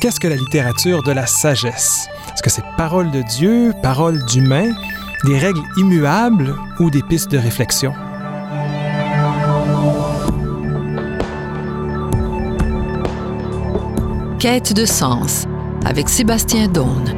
qu'est-ce 0.00 0.20
que 0.20 0.28
la 0.28 0.36
littérature 0.36 1.02
de 1.02 1.12
la 1.12 1.26
sagesse? 1.26 2.08
Est-ce 2.32 2.42
que 2.42 2.50
c'est 2.50 2.64
parole 2.76 3.10
de 3.10 3.22
Dieu, 3.22 3.72
parole 3.82 4.24
d'humain, 4.24 4.74
des 5.24 5.38
règles 5.38 5.62
immuables 5.76 6.54
ou 6.78 6.90
des 6.90 7.02
pistes 7.02 7.30
de 7.30 7.38
réflexion? 7.38 7.92
Quête 14.38 14.74
de 14.74 14.84
sens 14.84 15.46
avec 15.84 16.08
Sébastien 16.08 16.68
Daune. 16.68 17.12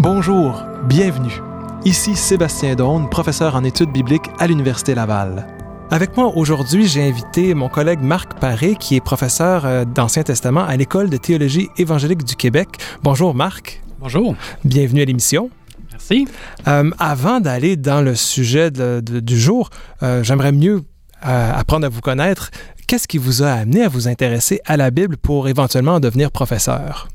Bonjour, 0.00 0.62
bienvenue. 0.88 1.40
Ici 1.84 2.16
Sébastien 2.16 2.74
Daune, 2.74 3.08
professeur 3.08 3.54
en 3.54 3.64
études 3.64 3.92
bibliques 3.92 4.30
à 4.38 4.46
l'Université 4.46 4.94
Laval. 4.94 5.55
Avec 5.88 6.16
moi 6.16 6.32
aujourd'hui, 6.34 6.88
j'ai 6.88 7.02
invité 7.08 7.54
mon 7.54 7.68
collègue 7.68 8.00
Marc 8.00 8.40
Paré, 8.40 8.74
qui 8.74 8.96
est 8.96 9.00
professeur 9.00 9.64
euh, 9.64 9.84
d'Ancien 9.84 10.24
Testament 10.24 10.64
à 10.64 10.76
l'École 10.76 11.08
de 11.10 11.16
théologie 11.16 11.68
évangélique 11.78 12.24
du 12.24 12.34
Québec. 12.34 12.68
Bonjour 13.04 13.36
Marc. 13.36 13.80
Bonjour. 14.00 14.34
Bienvenue 14.64 15.02
à 15.02 15.04
l'émission. 15.04 15.48
Merci. 15.92 16.26
Euh, 16.66 16.90
avant 16.98 17.38
d'aller 17.38 17.76
dans 17.76 18.00
le 18.00 18.16
sujet 18.16 18.72
du 18.72 19.38
jour, 19.38 19.70
euh, 20.02 20.24
j'aimerais 20.24 20.52
mieux 20.52 20.82
apprendre 21.22 21.86
à 21.86 21.88
vous 21.88 22.00
connaître. 22.00 22.50
Qu'est-ce 22.88 23.06
qui 23.06 23.18
vous 23.18 23.42
a 23.42 23.50
amené 23.50 23.82
à 23.82 23.88
vous 23.88 24.06
intéresser 24.08 24.60
à 24.64 24.76
la 24.76 24.90
Bible 24.90 25.16
pour 25.16 25.48
éventuellement 25.48 25.98
devenir 26.00 26.30
professeur? 26.30 27.08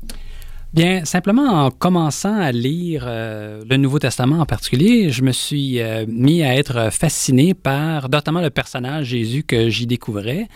Bien, 0.72 1.04
simplement 1.04 1.66
en 1.66 1.70
commençant 1.70 2.34
à 2.34 2.50
lire 2.50 3.04
euh, 3.06 3.62
le 3.68 3.76
Nouveau 3.76 3.98
Testament 3.98 4.38
en 4.40 4.46
particulier, 4.46 5.10
je 5.10 5.22
me 5.22 5.30
suis 5.30 5.80
euh, 5.80 6.06
mis 6.08 6.42
à 6.42 6.56
être 6.56 6.90
fasciné 6.90 7.52
par 7.52 8.08
notamment 8.08 8.40
le 8.40 8.48
personnage 8.48 9.08
Jésus 9.08 9.42
que 9.42 9.68
j'y 9.68 9.86
découvrais. 9.86 10.48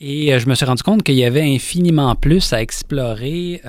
Et 0.00 0.34
euh, 0.34 0.38
je 0.38 0.50
me 0.50 0.54
suis 0.54 0.66
rendu 0.66 0.82
compte 0.82 1.02
qu'il 1.02 1.14
y 1.14 1.24
avait 1.24 1.40
infiniment 1.40 2.14
plus 2.14 2.52
à 2.52 2.60
explorer 2.60 3.62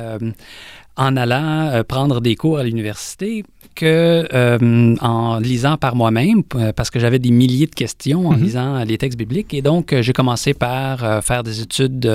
en 0.97 1.17
allant 1.17 1.83
prendre 1.87 2.21
des 2.21 2.35
cours 2.35 2.57
à 2.57 2.63
l'université 2.63 3.43
que 3.75 4.27
euh, 4.33 4.95
en 5.01 5.39
lisant 5.39 5.77
par 5.77 5.95
moi-même, 5.95 6.43
euh, 6.55 6.71
parce 6.73 6.89
que 6.89 6.99
j'avais 6.99 7.19
des 7.19 7.31
milliers 7.31 7.67
de 7.67 7.75
questions 7.75 8.27
en 8.27 8.33
mhm. 8.33 8.43
lisant 8.43 8.83
les 8.83 8.97
textes 8.97 9.19
bibliques. 9.19 9.53
Et 9.53 9.61
donc, 9.61 9.91
euh, 9.91 10.01
j'ai 10.01 10.13
commencé 10.13 10.53
par 10.53 11.23
faire 11.23 11.43
des 11.43 11.61
études 11.61 12.09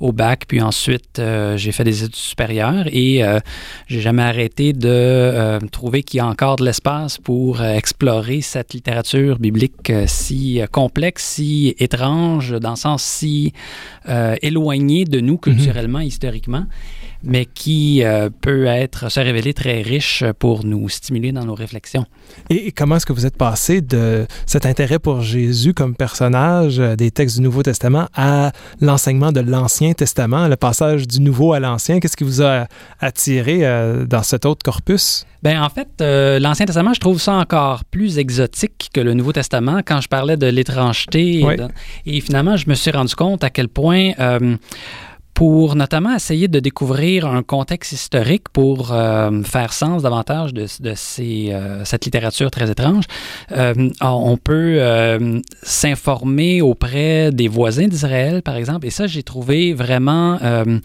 au 0.00 0.12
bac, 0.12 0.44
puis 0.48 0.60
ensuite, 0.60 1.20
j'ai 1.56 1.72
fait 1.72 1.84
des 1.84 2.04
études 2.04 2.16
supérieures 2.16 2.86
et 2.86 3.22
j'ai 3.86 4.00
jamais 4.00 4.22
arrêté 4.22 4.72
de 4.72 5.58
trouver 5.70 6.02
qu'il 6.02 6.18
y 6.18 6.20
a 6.20 6.26
encore 6.26 6.56
de 6.56 6.64
l'espace 6.64 7.18
pour 7.18 7.62
explorer 7.62 8.40
cette 8.40 8.72
littérature 8.72 9.38
biblique 9.38 9.92
si 10.06 10.60
complexe, 10.72 11.24
si 11.24 11.74
étrange, 11.78 12.52
dans 12.58 12.70
le 12.70 12.76
sens 12.76 13.02
si 13.02 13.52
éloigné 14.42 15.04
de 15.04 15.20
nous 15.20 15.34
mhm. 15.34 15.40
culturellement, 15.40 16.00
historiquement 16.00 16.64
mais 17.26 17.44
qui 17.44 18.02
euh, 18.02 18.30
peut 18.40 18.66
être, 18.66 19.10
se 19.10 19.20
révéler 19.20 19.52
très 19.52 19.82
riche 19.82 20.24
pour 20.38 20.64
nous 20.64 20.88
stimuler 20.88 21.32
dans 21.32 21.44
nos 21.44 21.54
réflexions. 21.54 22.06
Et 22.50 22.72
comment 22.72 22.96
est-ce 22.96 23.06
que 23.06 23.12
vous 23.12 23.26
êtes 23.26 23.36
passé 23.36 23.80
de 23.80 24.26
cet 24.46 24.64
intérêt 24.64 24.98
pour 24.98 25.20
Jésus 25.22 25.74
comme 25.74 25.94
personnage 25.94 26.78
euh, 26.78 26.94
des 26.94 27.10
textes 27.10 27.36
du 27.36 27.42
Nouveau 27.42 27.62
Testament 27.62 28.06
à 28.14 28.52
l'enseignement 28.80 29.32
de 29.32 29.40
l'Ancien 29.40 29.92
Testament, 29.92 30.46
le 30.48 30.56
passage 30.56 31.08
du 31.08 31.20
Nouveau 31.20 31.52
à 31.52 31.60
l'Ancien? 31.60 31.98
Qu'est-ce 31.98 32.16
qui 32.16 32.24
vous 32.24 32.42
a 32.42 32.66
attiré 33.00 33.66
euh, 33.66 34.06
dans 34.06 34.22
cet 34.22 34.46
autre 34.46 34.62
corpus? 34.64 35.26
Ben 35.42 35.62
en 35.62 35.68
fait, 35.68 35.88
l'Ancien 36.40 36.66
Testament, 36.66 36.92
je 36.92 36.98
trouve 36.98 37.20
ça 37.20 37.34
encore 37.34 37.84
plus 37.84 38.18
exotique 38.18 38.88
que 38.92 39.00
le 39.00 39.14
Nouveau 39.14 39.32
Testament. 39.32 39.80
Quand 39.86 40.00
je 40.00 40.08
parlais 40.08 40.36
de 40.36 40.46
l'étrangeté, 40.46 41.44
et, 42.04 42.20
finalement, 42.20 42.56
je 42.56 42.68
me 42.68 42.74
suis 42.74 42.90
rendu 42.90 43.14
compte 43.14 43.44
à 43.44 43.50
quel 43.50 43.68
point 43.68 44.12
pour 45.36 45.76
notamment 45.76 46.14
essayer 46.14 46.48
de 46.48 46.60
découvrir 46.60 47.26
un 47.26 47.42
contexte 47.42 47.92
historique 47.92 48.48
pour 48.54 48.90
euh, 48.90 49.42
faire 49.42 49.74
sens 49.74 50.02
davantage 50.02 50.54
de, 50.54 50.64
de 50.80 50.92
ces, 50.96 51.50
euh, 51.50 51.84
cette 51.84 52.06
littérature 52.06 52.50
très 52.50 52.70
étrange. 52.70 53.04
Euh, 53.52 53.90
on 54.00 54.38
peut 54.38 54.80
s'informer 55.62 56.62
auprès 56.62 57.32
des 57.32 57.48
voisins 57.48 57.86
d'Israël, 57.86 58.40
par 58.40 58.56
exemple, 58.56 58.86
et 58.86 58.90
ça, 58.90 59.06
j'ai 59.06 59.22
trouvé 59.22 59.74
vraiment 59.74 60.38
un, 60.42 60.80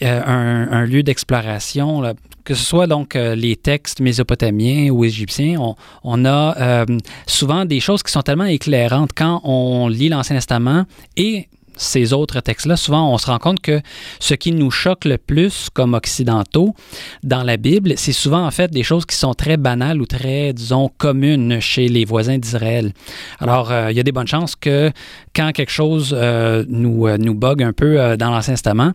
un, 0.00 0.86
lieu 0.86 1.02
d'exploration. 1.02 2.02
Que 2.44 2.54
ce 2.54 2.64
soit 2.64 2.86
donc 2.86 3.14
les 3.14 3.56
textes 3.56 4.00
mésopotamiens 4.00 4.90
ou 4.90 5.04
égyptiens, 5.04 5.60
on, 5.60 5.76
on 6.02 6.24
a 6.24 6.86
souvent 7.26 7.66
des 7.66 7.80
choses 7.80 8.02
qui 8.02 8.10
sont 8.10 8.22
tellement 8.22 8.46
éclairantes 8.46 9.10
quand 9.14 9.42
on 9.44 9.88
lit 9.88 10.08
l'Ancien 10.08 10.36
Testament 10.36 10.86
et 11.16 11.48
ces 11.76 12.12
autres 12.12 12.40
textes-là, 12.40 12.76
souvent 12.76 13.12
on 13.12 13.18
se 13.18 13.26
rend 13.26 13.38
compte 13.38 13.60
que 13.60 13.80
ce 14.20 14.34
qui 14.34 14.52
nous 14.52 14.70
choque 14.70 15.04
le 15.04 15.18
plus 15.18 15.68
comme 15.72 15.94
occidentaux 15.94 16.74
dans 17.22 17.42
la 17.42 17.56
Bible, 17.56 17.94
c'est 17.96 18.12
souvent 18.12 18.46
en 18.46 18.50
fait 18.50 18.70
des 18.70 18.82
choses 18.82 19.06
qui 19.06 19.16
sont 19.16 19.34
très 19.34 19.56
banales 19.56 20.00
ou 20.00 20.06
très, 20.06 20.52
disons, 20.52 20.90
communes 20.98 21.60
chez 21.60 21.88
les 21.88 22.04
voisins 22.04 22.38
d'Israël. 22.38 22.92
Alors, 23.38 23.70
euh, 23.70 23.90
il 23.90 23.96
y 23.96 24.00
a 24.00 24.02
des 24.02 24.12
bonnes 24.12 24.26
chances 24.26 24.56
que 24.56 24.90
quand 25.34 25.52
quelque 25.52 25.72
chose 25.72 26.14
euh, 26.16 26.64
nous, 26.68 27.06
euh, 27.06 27.16
nous 27.18 27.34
bug 27.34 27.62
un 27.62 27.72
peu 27.72 28.16
dans 28.16 28.30
l'Ancien 28.30 28.54
Testament, 28.54 28.92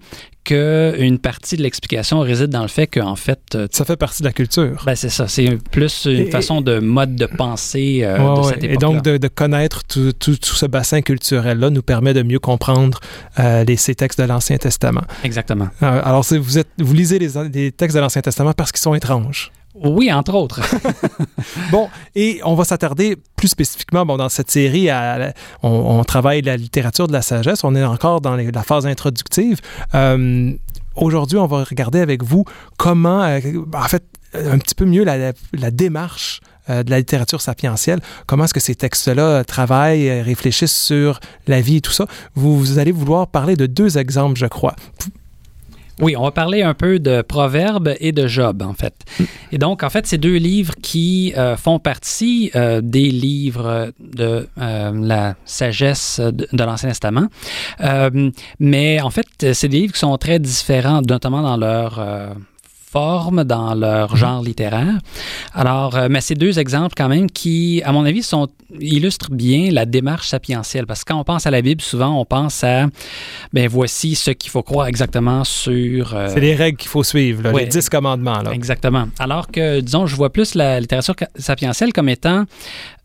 qu'une 0.47 1.19
partie 1.19 1.57
de 1.57 1.61
l'explication 1.61 2.21
réside 2.21 2.47
dans 2.47 2.61
le 2.61 2.69
fait 2.69 2.87
qu'en 2.87 3.15
fait... 3.17 3.39
Euh, 3.55 3.67
ça 3.71 3.83
fait 3.83 3.97
partie 3.97 4.21
de 4.23 4.27
la 4.27 4.33
culture. 4.33 4.81
Ben 4.85 4.95
c'est 4.95 5.09
ça. 5.09 5.27
C'est 5.27 5.57
plus 5.71 6.05
une 6.05 6.31
façon 6.31 6.61
de 6.61 6.79
mode 6.79 7.15
de 7.15 7.25
pensée 7.25 8.01
euh, 8.03 8.17
de 8.17 8.43
cette 8.43 8.63
époque 8.63 8.73
Et 8.73 8.77
donc, 8.77 9.03
de, 9.03 9.27
connaître 9.27 9.83
tout, 9.83 10.13
tout, 10.13 10.37
ce 10.41 10.65
bassin 10.65 11.01
culturel-là 11.01 11.69
nous 11.69 11.81
permet 11.81 12.13
de 12.13 12.23
mieux 12.23 12.39
comprendre 12.39 12.99
euh, 13.39 13.65
les, 13.65 13.75
ces 13.75 13.93
textes 13.93 14.19
de 14.21 14.25
l'Ancien 14.25 14.57
Testament. 14.57 15.03
Exactement. 15.23 15.67
alors, 15.81 16.23
vous, 16.23 16.57
êtes, 16.57 16.69
vous 16.79 16.93
lisez 16.93 17.19
les, 17.19 17.29
les 17.53 17.71
textes 17.71 17.95
de 17.95 18.01
l'Ancien 18.01 18.21
Testament 18.21 18.53
parce 18.53 18.71
qu'ils 18.71 18.81
sont 18.81 18.95
étranges. 18.95 19.51
Oui, 19.83 20.11
entre 20.11 20.33
autres. 20.33 20.61
bon, 21.71 21.89
et 22.15 22.39
on 22.43 22.55
va 22.55 22.63
s'attarder 22.63 23.17
plus 23.35 23.47
spécifiquement 23.47 24.05
bon, 24.05 24.17
dans 24.17 24.29
cette 24.29 24.49
série. 24.49 24.89
On, 25.63 26.03
travaille 26.03 26.41
la 26.41 26.57
littérature 26.57 27.07
de 27.07 27.13
la 27.13 27.21
sagesse. 27.21 27.63
On 27.63 27.75
est 27.75 27.83
encore 27.83 28.21
dans 28.21 28.35
la 28.35 28.63
phase 28.63 28.87
introductive. 28.87 29.59
Euh, 29.93 30.51
aujourd'hui, 30.95 31.37
on 31.37 31.45
va 31.45 31.63
regarder 31.63 31.99
avec 31.99 32.23
vous 32.23 32.45
comment, 32.77 33.23
euh, 33.23 33.39
en 33.73 33.87
fait, 33.87 34.03
un 34.33 34.57
petit 34.57 34.75
peu 34.75 34.85
mieux 34.85 35.03
la, 35.03 35.33
démarche 35.71 36.41
euh, 36.69 36.83
de 36.83 36.89
la 36.89 36.97
littérature 36.97 37.41
sapientielle. 37.41 37.99
Comment 38.25 38.45
est-ce 38.45 38.53
que 38.53 38.59
ces 38.59 38.75
textes-là 38.75 39.43
travaillent, 39.43 40.21
réfléchissent 40.21 40.75
sur 40.75 41.19
la 41.45 41.61
vie 41.61 41.77
et 41.77 41.81
tout 41.81 41.91
ça? 41.91 42.07
Vous 42.35 42.79
allez 42.79 42.91
vouloir 42.91 43.27
parler 43.27 43.55
de 43.55 43.67
deux 43.67 43.97
exemples, 43.97 44.37
je 44.37 44.47
crois. 44.47 44.75
Oui, 45.99 46.15
on 46.15 46.23
va 46.23 46.31
parler 46.31 46.61
un 46.61 46.73
peu 46.73 46.99
de 46.99 47.21
Proverbes 47.21 47.95
et 47.99 48.11
de 48.11 48.27
Job, 48.27 48.61
en 48.61 48.73
fait. 48.73 48.93
Mm. 49.19 49.23
Et 49.53 49.57
donc, 49.57 49.83
en 49.83 49.89
fait, 49.89 50.05
c'est 50.05 50.17
deux 50.17 50.35
livres 50.35 50.75
qui 50.81 51.33
euh, 51.37 51.57
font 51.57 51.79
partie 51.79 52.51
euh, 52.55 52.81
des 52.81 53.09
livres 53.09 53.91
de 53.99 54.47
euh, 54.59 54.91
la 54.93 55.35
sagesse 55.45 56.19
de, 56.19 56.47
de 56.51 56.63
l'Ancien 56.63 56.89
Testament. 56.89 57.27
mais 58.59 59.01
en 59.01 59.09
fait, 59.09 59.53
c'est 59.53 59.67
des 59.67 59.79
livres 59.79 59.93
qui 59.93 59.99
sont 59.99 60.17
très 60.17 60.39
différents, 60.39 61.01
notamment 61.01 61.41
dans 61.41 61.57
leur 61.57 61.99
forme, 62.97 63.43
dans 63.43 63.75
leur 63.75 64.11
mhm. 64.11 64.17
genre 64.17 64.41
littéraire. 64.41 64.97
Alors, 65.53 65.95
euh, 65.95 66.07
mais 66.09 66.21
ces 66.21 66.33
deux 66.33 66.57
exemples 66.57 66.95
quand 66.97 67.09
même 67.09 67.29
qui, 67.29 67.83
à 67.85 67.91
mon 67.91 68.03
avis, 68.05 68.23
sont, 68.23 68.47
illustrent 68.79 69.29
bien 69.29 69.69
la 69.71 69.85
démarche 69.85 70.27
sapientielle. 70.29 70.87
Parce 70.87 71.03
que 71.03 71.13
quand 71.13 71.19
on 71.19 71.23
pense 71.23 71.45
à 71.45 71.51
la 71.51 71.61
Bible, 71.61 71.81
souvent 71.81 72.19
on 72.19 72.25
pense 72.25 72.63
à, 72.63 72.87
ben 73.53 73.67
voici 73.67 74.15
ce 74.15 74.31
qu'il 74.31 74.49
faut 74.49 74.63
croire 74.63 74.87
exactement 74.87 75.43
sur... 75.43 76.15
Euh, 76.15 76.27
C'est 76.33 76.39
les 76.39 76.55
règles 76.55 76.77
qu'il 76.77 76.89
faut 76.89 77.03
suivre, 77.03 77.51
les 77.55 77.67
dix 77.67 77.87
commandements. 77.87 78.41
Là. 78.41 78.51
Exactement. 78.51 79.05
Alors 79.19 79.47
que, 79.47 79.79
disons, 79.79 80.07
je 80.07 80.15
vois 80.15 80.31
plus 80.31 80.55
la 80.55 80.79
littérature 80.79 81.15
sapientielle 81.35 81.93
comme 81.93 82.09
étant 82.09 82.45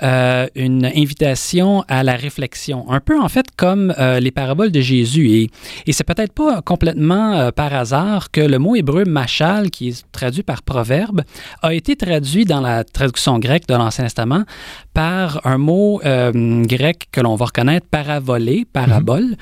euh, 0.02 0.46
une 0.54 0.86
invitation 0.86 1.84
à 1.86 2.02
la 2.02 2.16
réflexion. 2.16 2.90
Un 2.90 3.00
peu, 3.00 3.20
en 3.20 3.28
fait, 3.28 3.46
comme 3.56 3.94
les 3.98 4.30
paraboles 4.30 4.72
de 4.72 4.80
Jésus. 4.80 5.28
Et, 5.30 5.50
et 5.86 5.92
c'est 5.92 6.04
peut-être 6.04 6.32
pas 6.32 6.62
complètement 6.62 7.50
par 7.52 7.74
hasard 7.74 8.30
que 8.30 8.40
le 8.40 8.58
mot 8.58 8.74
hébreu 8.74 9.04
machal, 9.04 9.70
qui 9.70 9.81
est 9.88 10.04
traduit 10.12 10.42
par 10.42 10.62
proverbe, 10.62 11.22
a 11.62 11.74
été 11.74 11.96
traduit 11.96 12.44
dans 12.44 12.60
la 12.60 12.84
traduction 12.84 13.38
grecque 13.38 13.66
de 13.66 13.74
l'Ancien 13.74 14.04
Testament 14.04 14.44
par 14.94 15.40
un 15.46 15.58
mot 15.58 16.00
euh, 16.04 16.64
grec 16.64 17.08
que 17.12 17.20
l'on 17.20 17.34
va 17.34 17.46
reconnaître 17.46 17.86
paravolé, 17.86 18.66
parabole. 18.70 19.24
Mhm. 19.24 19.36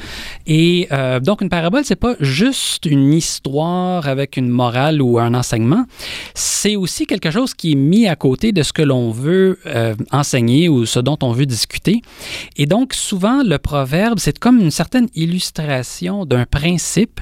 Et 0.47 0.89
euh, 0.93 1.21
donc, 1.21 1.43
une 1.43 1.49
parabole, 1.49 1.85
c'est 1.85 1.97
pas 1.97 2.15
juste 2.21 2.87
une 2.87 3.13
histoire 3.13 4.07
avec 4.07 4.37
une 4.37 4.49
morale 4.49 5.03
ou 5.03 5.19
un 5.19 5.35
enseignement. 5.35 5.85
C'est 6.35 6.77
aussi 6.77 7.07
quelque 7.07 7.31
chose 7.31 7.55
qui 7.55 7.73
est 7.73 7.77
mis 7.77 8.07
à 8.07 8.17
côté 8.17 8.53
de 8.53 8.63
ce 8.63 8.73
que 8.73 8.83
l'on 8.83 9.11
veut 9.11 9.59
euh, 9.67 9.95
enseigner 10.13 10.69
ou 10.69 10.87
ce 10.87 11.01
dont 11.01 11.19
on 11.23 11.33
veut 11.33 11.47
discuter. 11.47 12.03
Et 12.57 12.67
donc, 12.67 12.95
souvent, 12.95 13.43
le 13.43 13.59
proverbe, 13.59 14.19
c'est 14.19 14.39
comme 14.39 14.61
une 14.61 14.71
certaine 14.71 15.09
illustration 15.15 16.27
d'un 16.27 16.45
principe, 16.45 17.21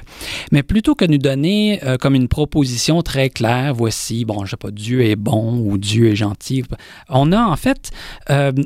mais 0.51 0.63
plutôt 0.63 0.93
que 0.93 1.05
nous 1.05 1.17
donner 1.17 1.79
comme 1.99 2.15
une 2.15 2.27
proposition 2.27 3.01
très 3.01 3.29
claire, 3.29 3.73
voici, 3.73 4.25
bon, 4.25 4.45
je 4.45 4.51
sais 4.51 4.57
pas, 4.57 4.71
Dieu 4.71 5.03
est 5.03 5.15
bon 5.15 5.57
ou 5.59 5.77
Dieu 5.77 6.11
est 6.11 6.15
gentil, 6.15 6.63
on 7.09 7.31
a 7.31 7.41
en 7.41 7.55
fait 7.55 7.91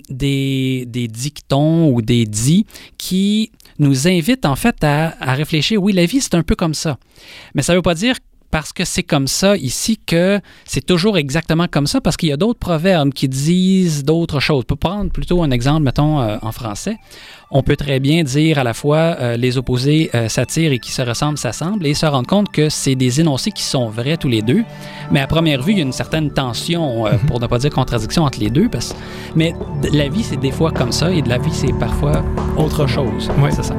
des, 0.10 0.86
des 0.88 1.08
dictons 1.08 1.90
ou 1.90 2.02
des 2.02 2.26
dits 2.26 2.66
qui 2.98 3.52
nous 3.80 4.08
invitent 4.08 4.46
en 4.46 4.56
fait 4.56 4.84
à, 4.84 5.16
à 5.20 5.34
réfléchir, 5.34 5.82
oui, 5.82 5.94
la 5.94 6.06
vie, 6.06 6.22
c'est 6.22 6.36
un 6.36 6.44
peu 6.44 6.56
comme 6.56 6.74
ça. 6.74 6.98
Mais 7.56 7.62
ça 7.62 7.74
ne 7.74 7.78
veut 7.78 7.82
pas 7.82 7.96
dire 7.96 8.16
parce 8.54 8.72
que 8.72 8.86
c'est 8.86 9.02
comme 9.02 9.26
ça 9.26 9.58
ici 9.58 10.00
que 10.06 10.40
c'est 10.64 10.86
toujours 10.86 11.18
exactement 11.18 11.66
comme 11.68 11.88
ça, 11.88 12.02
parce 12.02 12.18
qu'il 12.18 12.30
y 12.30 12.32
a 12.32 12.38
d'autres 12.38 12.60
proverbes 12.60 13.12
qui 13.12 13.28
disent 13.28 14.04
d'autres 14.04 14.40
choses. 14.40 14.64
Pour 14.66 14.78
prendre 14.78 15.12
plutôt 15.12 15.42
un 15.42 15.50
exemple, 15.50 15.82
mettons, 15.82 16.22
euh, 16.22 16.38
en 16.44 16.52
français, 16.52 16.98
on 17.50 17.64
peut 17.64 17.76
très 17.76 18.00
bien 18.00 18.22
dire 18.22 18.60
à 18.60 18.64
la 18.64 18.76
fois 18.76 19.18
euh, 19.20 19.38
les 19.38 19.58
opposés 19.58 20.12
euh, 20.14 20.30
s'attirent 20.30 20.72
et 20.72 20.78
qui 20.78 20.92
se 20.92 21.02
ressemblent 21.02 21.40
s'assemblent 21.40 21.88
et 21.88 21.96
se 21.96 22.06
rendre 22.06 22.28
compte 22.28 22.52
que 22.52 22.70
c'est 22.70 22.94
des 22.94 23.20
énoncés 23.20 23.50
qui 23.50 23.64
sont 23.64 23.90
vrais 23.90 24.18
tous 24.18 24.30
les 24.30 24.44
deux. 24.44 24.64
Mais 25.10 25.20
à 25.20 25.26
première 25.26 25.64
vue, 25.64 25.72
il 25.72 25.80
y 25.80 25.82
a 25.82 25.86
une 25.86 25.92
certaine 25.92 26.32
tension, 26.32 27.06
mhm. 27.06 27.26
pour 27.26 27.40
ne 27.40 27.48
pas 27.48 27.58
dire 27.58 27.72
contradiction 27.72 28.22
entre 28.24 28.40
les 28.40 28.52
deux. 28.52 28.70
Parce... 28.70 28.96
Mais 29.36 29.56
la 29.92 30.10
vie, 30.10 30.22
c'est 30.22 30.38
des 30.38 30.52
fois 30.52 30.70
comme 30.70 30.92
ça 30.92 31.12
et 31.12 31.24
de 31.24 31.30
la 31.30 31.40
vie, 31.40 31.50
c'est 31.52 31.74
parfois 31.80 32.24
autre 32.56 32.86
chose. 32.86 33.32
Oui, 33.40 33.50
c'est 33.52 33.64
ça. 33.64 33.76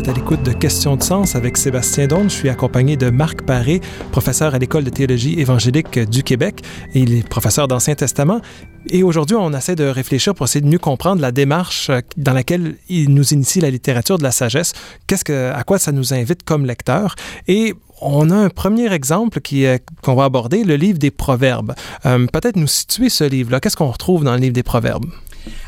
De 0.00 0.52
Questions 0.52 0.96
de 0.96 1.02
sens 1.02 1.36
avec 1.36 1.58
Sébastien 1.58 2.06
Donne. 2.06 2.30
Je 2.30 2.34
suis 2.34 2.48
accompagné 2.48 2.96
de 2.96 3.10
Marc 3.10 3.42
Paré, 3.42 3.82
professeur 4.10 4.54
à 4.54 4.58
l'École 4.58 4.84
de 4.84 4.90
théologie 4.90 5.38
évangélique 5.38 5.98
du 5.98 6.22
Québec 6.22 6.62
il 6.94 7.12
est 7.12 7.28
professeur 7.28 7.68
d'Ancien 7.68 7.94
Testament. 7.94 8.40
Et 8.86 9.02
aujourd'hui, 9.02 9.36
on 9.38 9.52
essaie 9.52 9.74
de 9.74 9.84
réfléchir 9.84 10.34
pour 10.34 10.44
essayer 10.44 10.62
de 10.62 10.68
mieux 10.68 10.78
comprendre 10.78 11.20
la 11.20 11.30
démarche 11.30 11.90
dans 12.16 12.32
laquelle 12.32 12.76
il 12.88 13.12
nous 13.12 13.34
initie 13.34 13.60
la 13.60 13.70
littérature 13.70 14.16
de 14.16 14.22
la 14.22 14.32
sagesse. 14.32 14.72
Qu'est-ce 15.06 15.24
que, 15.24 15.52
à 15.52 15.62
quoi 15.62 15.78
ça 15.78 15.92
nous 15.92 16.14
invite 16.14 16.42
comme 16.42 16.64
lecteur? 16.64 17.14
Et 17.46 17.74
on 18.00 18.30
a 18.30 18.36
un 18.36 18.48
premier 18.48 18.92
exemple 18.92 19.40
qui, 19.40 19.66
qu'on 20.02 20.14
va 20.14 20.24
aborder, 20.24 20.64
le 20.64 20.76
livre 20.76 20.98
des 20.98 21.10
Proverbes. 21.10 21.74
Euh, 22.06 22.26
peut-être 22.26 22.56
nous 22.56 22.66
situer 22.66 23.10
ce 23.10 23.24
livre-là. 23.24 23.60
Qu'est-ce 23.60 23.76
qu'on 23.76 23.90
retrouve 23.90 24.24
dans 24.24 24.32
le 24.32 24.40
livre 24.40 24.54
des 24.54 24.62
Proverbes? 24.62 25.06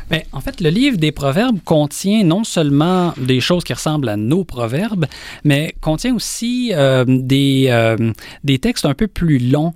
Bien, 0.09 0.21
en 0.31 0.39
fait, 0.39 0.61
le 0.61 0.69
livre 0.69 0.97
des 0.97 1.11
proverbes 1.11 1.59
contient 1.63 2.23
non 2.23 2.43
seulement 2.43 3.13
des 3.17 3.39
choses 3.39 3.63
qui 3.63 3.73
ressemblent 3.73 4.09
à 4.09 4.17
nos 4.17 4.43
proverbes, 4.43 5.05
mais 5.43 5.75
contient 5.81 6.15
aussi 6.15 6.71
euh, 6.73 7.05
des, 7.07 7.67
euh, 7.69 8.11
des 8.43 8.59
textes 8.59 8.85
un 8.85 8.93
peu 8.93 9.07
plus 9.07 9.39
longs. 9.39 9.73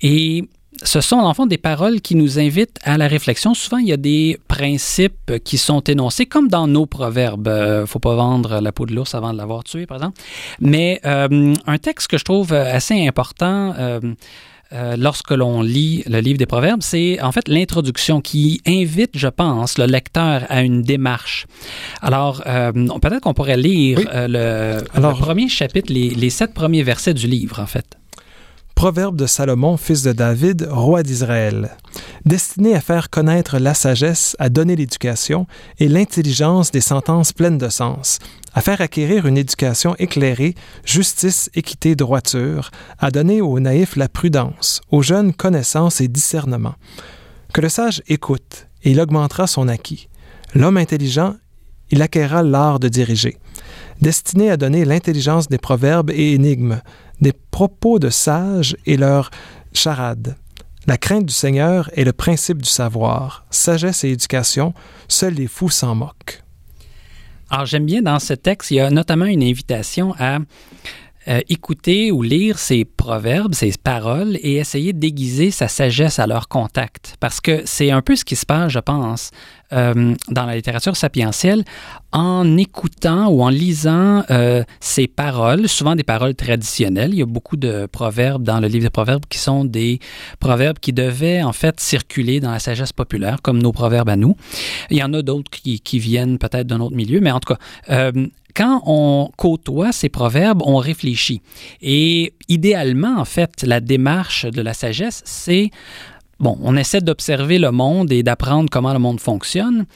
Et 0.00 0.44
ce 0.84 1.00
sont 1.00 1.16
en 1.16 1.32
fond 1.34 1.46
des 1.46 1.58
paroles 1.58 2.00
qui 2.00 2.16
nous 2.16 2.38
invitent 2.38 2.78
à 2.82 2.98
la 2.98 3.06
réflexion. 3.06 3.54
Souvent, 3.54 3.78
il 3.78 3.88
y 3.88 3.92
a 3.92 3.96
des 3.96 4.38
principes 4.48 5.32
qui 5.44 5.58
sont 5.58 5.80
énoncés, 5.80 6.26
comme 6.26 6.48
dans 6.48 6.66
nos 6.66 6.86
proverbes. 6.86 7.48
Euh, 7.48 7.86
faut 7.86 8.00
pas 8.00 8.14
vendre 8.14 8.60
la 8.60 8.72
peau 8.72 8.86
de 8.86 8.94
l'ours 8.94 9.14
avant 9.14 9.32
de 9.32 9.38
l'avoir 9.38 9.64
tué, 9.64 9.86
par 9.86 9.98
exemple. 9.98 10.20
Mais 10.60 11.00
un 11.04 11.78
texte 11.78 12.08
que 12.08 12.18
je 12.18 12.24
trouve 12.24 12.52
assez 12.52 13.06
important 13.06 13.74
euh, 13.78 14.00
lorsque 14.96 15.30
l'on 15.30 15.62
lit 15.62 16.02
le 16.06 16.20
livre 16.20 16.38
des 16.38 16.46
Proverbes, 16.46 16.82
c'est 16.82 17.20
en 17.20 17.32
fait 17.32 17.48
l'introduction 17.48 18.20
qui 18.20 18.60
invite, 18.66 19.10
je 19.14 19.28
pense, 19.28 19.78
le 19.78 19.86
lecteur 19.86 20.44
à 20.48 20.62
une 20.62 20.82
démarche. 20.82 21.46
Alors, 22.00 22.42
euh, 22.46 22.72
peut-être 22.72 23.20
qu'on 23.20 23.34
pourrait 23.34 23.56
lire 23.56 24.00
euh, 24.12 24.82
le, 24.94 25.20
premier 25.20 25.48
chapitre, 25.48 25.92
les, 25.92 26.10
les 26.10 26.30
sept 26.30 26.54
premiers 26.54 26.82
versets 26.82 27.14
du 27.14 27.26
livre, 27.26 27.60
en 27.60 27.66
fait. 27.66 27.98
Proverbe 28.74 29.16
de 29.16 29.26
Salomon, 29.26 29.76
fils 29.76 30.02
de 30.02 30.12
David, 30.12 30.66
roi 30.70 31.02
d'Israël, 31.02 31.76
destiné 32.24 32.74
à 32.74 32.80
faire 32.80 33.10
connaître 33.10 33.58
la 33.58 33.74
sagesse, 33.74 34.34
à 34.38 34.48
donner 34.48 34.74
l'éducation 34.76 35.46
et 35.78 35.88
l'intelligence 35.88 36.70
des 36.70 36.80
sentences 36.80 37.32
pleines 37.32 37.58
de 37.58 37.68
sens, 37.68 38.18
à 38.54 38.60
faire 38.60 38.80
acquérir 38.80 39.26
une 39.26 39.38
éducation 39.38 39.94
éclairée, 39.98 40.54
justice, 40.84 41.50
équité, 41.54 41.96
droiture, 41.96 42.70
à 42.98 43.10
donner 43.10 43.40
aux 43.40 43.60
naïfs 43.60 43.96
la 43.96 44.08
prudence, 44.08 44.80
aux 44.90 45.02
jeunes 45.02 45.32
connaissance 45.32 46.00
et 46.00 46.08
discernement. 46.08 46.74
Que 47.52 47.60
le 47.60 47.68
sage 47.68 48.02
écoute, 48.08 48.68
et 48.82 48.90
il 48.90 49.00
augmentera 49.00 49.46
son 49.46 49.68
acquis. 49.68 50.08
L'homme 50.54 50.76
intelligent, 50.76 51.36
il 51.90 52.02
acquérera 52.02 52.42
l'art 52.42 52.80
de 52.80 52.88
diriger. 52.88 53.38
Destiné 54.00 54.50
à 54.50 54.56
donner 54.56 54.84
l'intelligence 54.84 55.48
des 55.48 55.58
proverbes 55.58 56.10
et 56.10 56.32
énigmes, 56.32 56.80
des 57.20 57.32
propos 57.32 57.98
de 57.98 58.10
sages 58.10 58.76
et 58.86 58.96
leurs 58.96 59.30
charades. 59.72 60.36
La 60.86 60.98
crainte 60.98 61.26
du 61.26 61.32
Seigneur 61.32 61.90
est 61.94 62.04
le 62.04 62.12
principe 62.12 62.60
du 62.60 62.68
savoir. 62.68 63.46
Sagesse 63.50 64.02
et 64.02 64.08
éducation, 64.08 64.74
seuls 65.06 65.34
les 65.34 65.46
fous 65.46 65.70
s'en 65.70 65.94
moquent. 65.94 66.41
Alors 67.52 67.66
j'aime 67.66 67.84
bien 67.84 68.00
dans 68.00 68.18
ce 68.18 68.32
texte, 68.32 68.70
il 68.70 68.76
y 68.76 68.80
a 68.80 68.88
notamment 68.88 69.26
une 69.26 69.42
invitation 69.42 70.14
à 70.18 70.38
euh, 71.28 71.40
écouter 71.50 72.10
ou 72.10 72.22
lire 72.22 72.58
ces 72.58 72.86
proverbes, 72.86 73.52
ces 73.52 73.72
paroles 73.76 74.38
et 74.40 74.54
essayer 74.54 74.94
de 74.94 74.98
déguiser 74.98 75.50
sa 75.50 75.68
sagesse 75.68 76.18
à 76.18 76.26
leur 76.26 76.48
contact. 76.48 77.16
Parce 77.20 77.42
que 77.42 77.60
c'est 77.66 77.90
un 77.90 78.00
peu 78.00 78.16
ce 78.16 78.24
qui 78.24 78.36
se 78.36 78.46
passe, 78.46 78.72
je 78.72 78.78
pense, 78.78 79.32
euh, 79.72 80.14
dans 80.30 80.46
la 80.46 80.56
littérature 80.56 80.96
sapientielle 80.96 81.64
en 82.12 82.56
écoutant 82.58 83.28
ou 83.28 83.42
en 83.42 83.48
lisant 83.48 84.22
euh, 84.30 84.64
ces 84.80 85.06
paroles, 85.06 85.68
souvent 85.68 85.96
des 85.96 86.02
paroles 86.02 86.34
traditionnelles. 86.34 87.10
Il 87.12 87.18
y 87.18 87.22
a 87.22 87.26
beaucoup 87.26 87.56
de 87.56 87.86
proverbes 87.86 88.42
dans 88.42 88.60
le 88.60 88.68
livre 88.68 88.84
des 88.84 88.90
proverbes 88.90 89.24
qui 89.28 89.38
sont 89.38 89.64
des 89.64 89.98
proverbes 90.40 90.78
qui 90.78 90.92
devaient 90.92 91.42
en 91.42 91.52
fait 91.52 91.80
circuler 91.80 92.40
dans 92.40 92.50
la 92.50 92.58
sagesse 92.58 92.92
populaire, 92.92 93.40
comme 93.42 93.62
nos 93.62 93.72
proverbes 93.72 94.10
à 94.10 94.16
nous. 94.16 94.36
Il 94.90 94.98
y 94.98 95.02
en 95.02 95.12
a 95.14 95.22
d'autres 95.22 95.50
qui, 95.50 95.98
viennent 95.98 96.38
peut-être 96.38 96.66
d'un 96.66 96.80
autre 96.80 96.96
milieu, 96.96 97.20
mais 97.20 97.30
en 97.30 97.40
tout 97.40 97.54
cas, 97.54 97.60
euh, 97.90 98.26
quand 98.54 98.82
on 98.86 99.30
côtoie 99.36 99.92
ces 99.92 100.08
proverbes, 100.08 100.62
on 100.64 100.76
réfléchit. 100.76 101.40
Et 101.80 102.34
idéalement, 102.48 103.18
en 103.18 103.24
fait, 103.24 103.62
la 103.62 103.80
démarche 103.80 104.46
de 104.46 104.60
la 104.60 104.74
sagesse, 104.74 105.22
c'est 105.24 105.70
bon, 106.42 106.58
on 106.60 106.76
essaie 106.76 107.00
d'observer 107.00 107.58
le 107.58 107.70
monde 107.70 108.12
et 108.12 108.22
d'apprendre 108.22 108.68
comment 108.68 108.92
le 108.92 108.98
monde 108.98 109.20
fonctionne, 109.20 109.86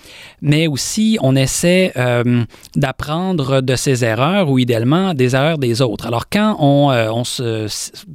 mais 0.41 0.69
aussi 0.69 1.19
on 1.21 1.35
essaie 1.35 1.93
euh, 1.97 2.45
d'apprendre 2.77 3.61
de 3.61 3.75
ses 3.75 4.05
erreurs 4.05 4.49
ou 4.49 4.59
idéalement 4.59 5.13
des 5.13 5.35
erreurs 5.35 5.59
des 5.59 5.83
autres. 5.83 6.07
Alors 6.07 6.29
quand 6.31 6.57
on, 6.61 6.93
euh, 6.93 7.25
se, 7.25 7.67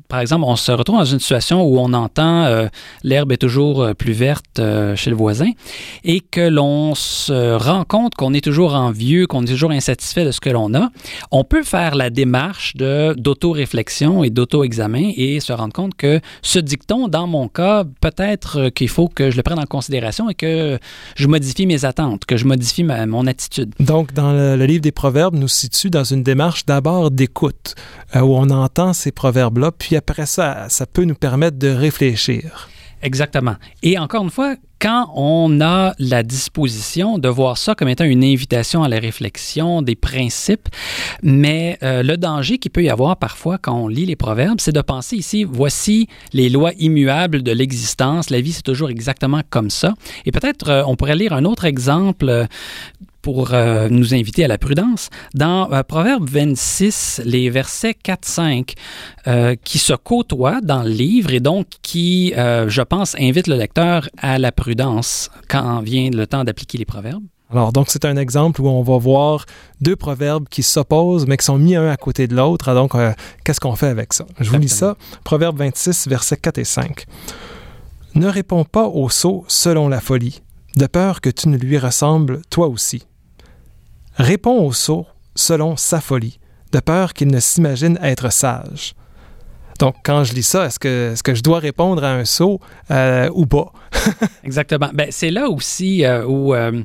par 0.07 0.21
exemple, 0.21 0.45
on 0.47 0.55
se 0.55 0.71
retrouve 0.71 0.97
dans 0.97 1.05
une 1.05 1.19
situation 1.19 1.61
où 1.63 1.77
on 1.77 1.93
entend 1.93 2.45
euh, 2.45 2.67
l'herbe 3.03 3.33
est 3.33 3.37
toujours 3.37 3.93
plus 3.95 4.13
verte 4.13 4.61
chez 4.95 5.09
le 5.09 5.15
voisin 5.15 5.51
et 6.05 6.21
que 6.21 6.47
l'on 6.47 6.95
se 6.95 7.55
rend 7.57 7.83
compte 7.83 8.15
qu'on 8.15 8.33
est 8.33 8.43
toujours 8.43 8.75
envieux, 8.75 9.27
qu'on 9.27 9.43
est 9.43 9.49
toujours 9.49 9.71
insatisfait 9.71 10.23
de 10.23 10.31
ce 10.31 10.39
que 10.39 10.49
l'on 10.49 10.73
a, 10.73 10.89
on 11.31 11.43
peut 11.43 11.63
faire 11.63 11.95
la 11.95 12.09
démarche 12.09 12.77
de 12.77 13.13
d'auto-réflexion 13.17 14.23
et 14.23 14.29
d'auto-examen 14.29 15.11
et 15.17 15.41
se 15.41 15.51
rendre 15.51 15.73
compte 15.73 15.95
que 15.95 16.21
ce 16.41 16.59
dicton, 16.59 17.09
dans 17.09 17.27
mon 17.27 17.49
cas, 17.49 17.83
peut-être 17.99 18.20
peut-être 18.21 18.69
qu'il 18.69 18.89
faut 18.89 19.07
que 19.07 19.31
je 19.31 19.37
le 19.37 19.43
prenne 19.43 19.59
en 19.59 19.65
considération 19.65 20.29
et 20.29 20.35
que 20.35 20.77
je 21.15 21.27
modifie 21.27 21.65
mes 21.65 21.85
attentes, 21.85 22.25
que 22.25 22.37
je 22.37 22.45
modifie 22.45 22.83
mon 22.83 23.25
attitude. 23.25 23.73
Donc, 23.79 24.13
dans 24.13 24.31
le, 24.31 24.63
livre 24.65 24.81
des 24.81 24.91
Proverbes, 24.91 25.35
nous 25.35 25.47
situe 25.47 25.89
dans 25.89 26.03
une 26.03 26.21
démarche 26.21 26.65
d'abord 26.65 27.09
d'écoute, 27.09 27.75
euh, 28.15 28.21
où 28.21 28.35
on 28.35 28.49
entend 28.51 28.93
ces 28.93 29.11
proverbes-là, 29.11 29.71
puis 29.71 29.95
après 29.95 30.27
ça, 30.27 30.67
ça 30.69 30.85
peut 30.85 31.03
nous 31.03 31.15
permettre 31.15 31.57
de 31.57 31.69
réfléchir. 31.69 32.69
Exactement. 33.01 33.55
Et 33.81 33.97
encore 33.97 34.23
une 34.23 34.29
fois, 34.29 34.55
quand 34.81 35.11
on 35.15 35.61
a 35.61 35.93
la 35.99 36.23
disposition 36.23 37.19
de 37.19 37.29
voir 37.29 37.59
ça 37.59 37.75
comme 37.75 37.87
étant 37.87 38.03
une 38.03 38.23
invitation 38.23 38.81
à 38.81 38.89
la 38.89 38.97
réflexion 38.97 39.83
des 39.83 39.95
principes, 39.95 40.67
mais 41.21 41.77
euh, 41.83 42.01
le 42.01 42.17
danger 42.17 42.57
qu'il 42.57 42.71
peut 42.71 42.83
y 42.83 42.89
avoir 42.89 43.17
parfois 43.17 43.59
quand 43.59 43.75
on 43.75 43.87
lit 43.87 44.07
les 44.07 44.15
proverbes, 44.15 44.59
c'est 44.59 44.71
de 44.71 44.81
penser 44.81 45.17
ici, 45.17 45.43
voici 45.43 46.07
les 46.33 46.49
lois 46.49 46.71
immuables 46.79 47.43
de 47.43 47.51
l'existence, 47.51 48.31
la 48.31 48.41
vie 48.41 48.53
c'est 48.53 48.63
toujours 48.63 48.89
exactement 48.89 49.41
comme 49.51 49.69
ça. 49.69 49.93
Et 50.25 50.31
peut-être 50.31 50.69
euh, 50.69 50.83
on 50.87 50.95
pourrait 50.95 51.15
lire 51.15 51.33
un 51.33 51.45
autre 51.45 51.65
exemple 51.65 52.47
pour 53.21 53.53
euh, 53.53 53.87
nous 53.89 54.13
inviter 54.13 54.43
à 54.45 54.47
la 54.47 54.57
prudence. 54.57 55.09
Dans 55.33 55.71
euh, 55.71 55.83
Proverbe 55.83 56.27
26, 56.29 57.21
les 57.25 57.49
versets 57.49 57.95
4-5, 58.03 58.73
euh, 59.27 59.55
qui 59.63 59.77
se 59.77 59.93
côtoient 59.93 60.61
dans 60.61 60.83
le 60.83 60.89
livre 60.89 61.33
et 61.33 61.39
donc 61.39 61.67
qui, 61.81 62.33
je 62.35 62.81
pense, 62.81 63.15
invitent 63.19 63.47
le 63.47 63.55
lecteur 63.55 64.09
à 64.17 64.37
la 64.37 64.51
prudence 64.51 65.29
quand 65.47 65.81
vient 65.81 66.09
le 66.09 66.27
temps 66.27 66.43
d'appliquer 66.43 66.77
les 66.77 66.85
proverbes. 66.85 67.23
Alors, 67.51 67.73
donc, 67.73 67.87
c'est 67.89 68.05
un 68.05 68.15
exemple 68.15 68.61
où 68.61 68.69
on 68.69 68.81
va 68.81 68.97
voir 68.97 69.45
deux 69.81 69.97
proverbes 69.97 70.47
qui 70.49 70.63
s'opposent, 70.63 71.27
mais 71.27 71.35
qui 71.35 71.45
sont 71.45 71.57
mis 71.57 71.75
un 71.75 71.89
à 71.89 71.97
côté 71.97 72.27
de 72.27 72.35
l'autre. 72.35 72.73
Donc, 72.73 72.95
euh, 72.95 73.11
qu'est-ce 73.43 73.59
qu'on 73.59 73.75
fait 73.75 73.87
avec 73.87 74.13
ça? 74.13 74.25
Je 74.39 74.49
vous 74.49 74.57
lis 74.57 74.69
ça. 74.69 74.95
Proverbe 75.25 75.57
26, 75.57 76.07
versets 76.07 76.37
4 76.37 76.59
et 76.59 76.63
5. 76.63 77.05
Ne 78.15 78.27
réponds 78.27 78.63
pas 78.63 78.87
au 78.87 79.09
sot 79.09 79.43
selon 79.47 79.89
la 79.89 79.99
folie, 79.99 80.41
de 80.77 80.85
peur 80.87 81.19
que 81.19 81.29
tu 81.29 81.49
ne 81.49 81.57
lui 81.57 81.77
ressembles 81.77 82.41
toi 82.49 82.67
aussi. 82.67 83.03
Réponds 84.21 84.63
au 84.63 84.71
sot 84.71 85.07
selon 85.33 85.77
sa 85.77 85.99
folie, 85.99 86.39
de 86.71 86.79
peur 86.79 87.13
qu'il 87.13 87.29
ne 87.29 87.39
s'imagine 87.39 87.97
être 88.03 88.31
sage. 88.31 88.93
Donc, 89.81 89.95
quand 90.03 90.23
je 90.23 90.35
lis 90.35 90.43
ça, 90.43 90.67
est-ce 90.67 90.77
que, 90.77 91.15
que 91.23 91.33
je 91.33 91.41
dois 91.41 91.57
répondre 91.57 92.03
à 92.03 92.11
un 92.11 92.23
saut 92.23 92.59
euh, 92.91 93.31
ou 93.33 93.47
pas? 93.47 93.73
Exactement. 94.43 94.91
Ben, 94.93 95.07
c'est 95.09 95.31
là 95.31 95.49
aussi 95.49 96.05
euh, 96.05 96.23
où 96.23 96.53
euh, 96.53 96.83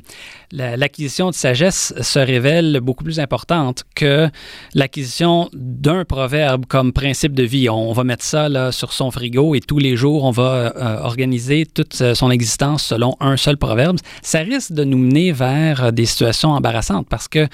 l'acquisition 0.51 1.29
de 1.29 1.35
sagesse 1.35 1.93
se 2.01 2.17
révèle 2.17 2.79
beaucoup 2.81 3.03
plus 3.03 3.19
importante 3.19 3.83
que 3.93 4.29
l'acquisition 4.73 5.47
d'un 5.53 6.05
proverbe 6.05 6.65
comme 6.65 6.91
principe 6.91 7.33
de 7.33 7.43
vie. 7.43 7.69
On 7.69 7.93
va 7.93 8.03
mettre 8.03 8.23
ça 8.23 8.49
là, 8.49 8.71
sur 8.71 8.91
son 8.91 9.11
frigo 9.11 9.53
et 9.53 9.59
tous 9.59 9.77
les 9.77 9.95
jours, 9.95 10.23
on 10.23 10.31
va 10.31 10.73
organiser 11.03 11.67
toute 11.67 12.13
son 12.15 12.31
existence 12.31 12.83
selon 12.83 13.15
un 13.19 13.37
seul 13.37 13.57
proverbe. 13.57 13.97
Ça 14.23 14.39
risque 14.39 14.71
de 14.71 14.83
nous 14.83 14.97
mener 14.97 15.31
vers 15.31 15.93
des 15.93 16.05
situations 16.05 16.49
embarrassantes 16.49 17.07
parce 17.07 17.27
que, 17.27 17.47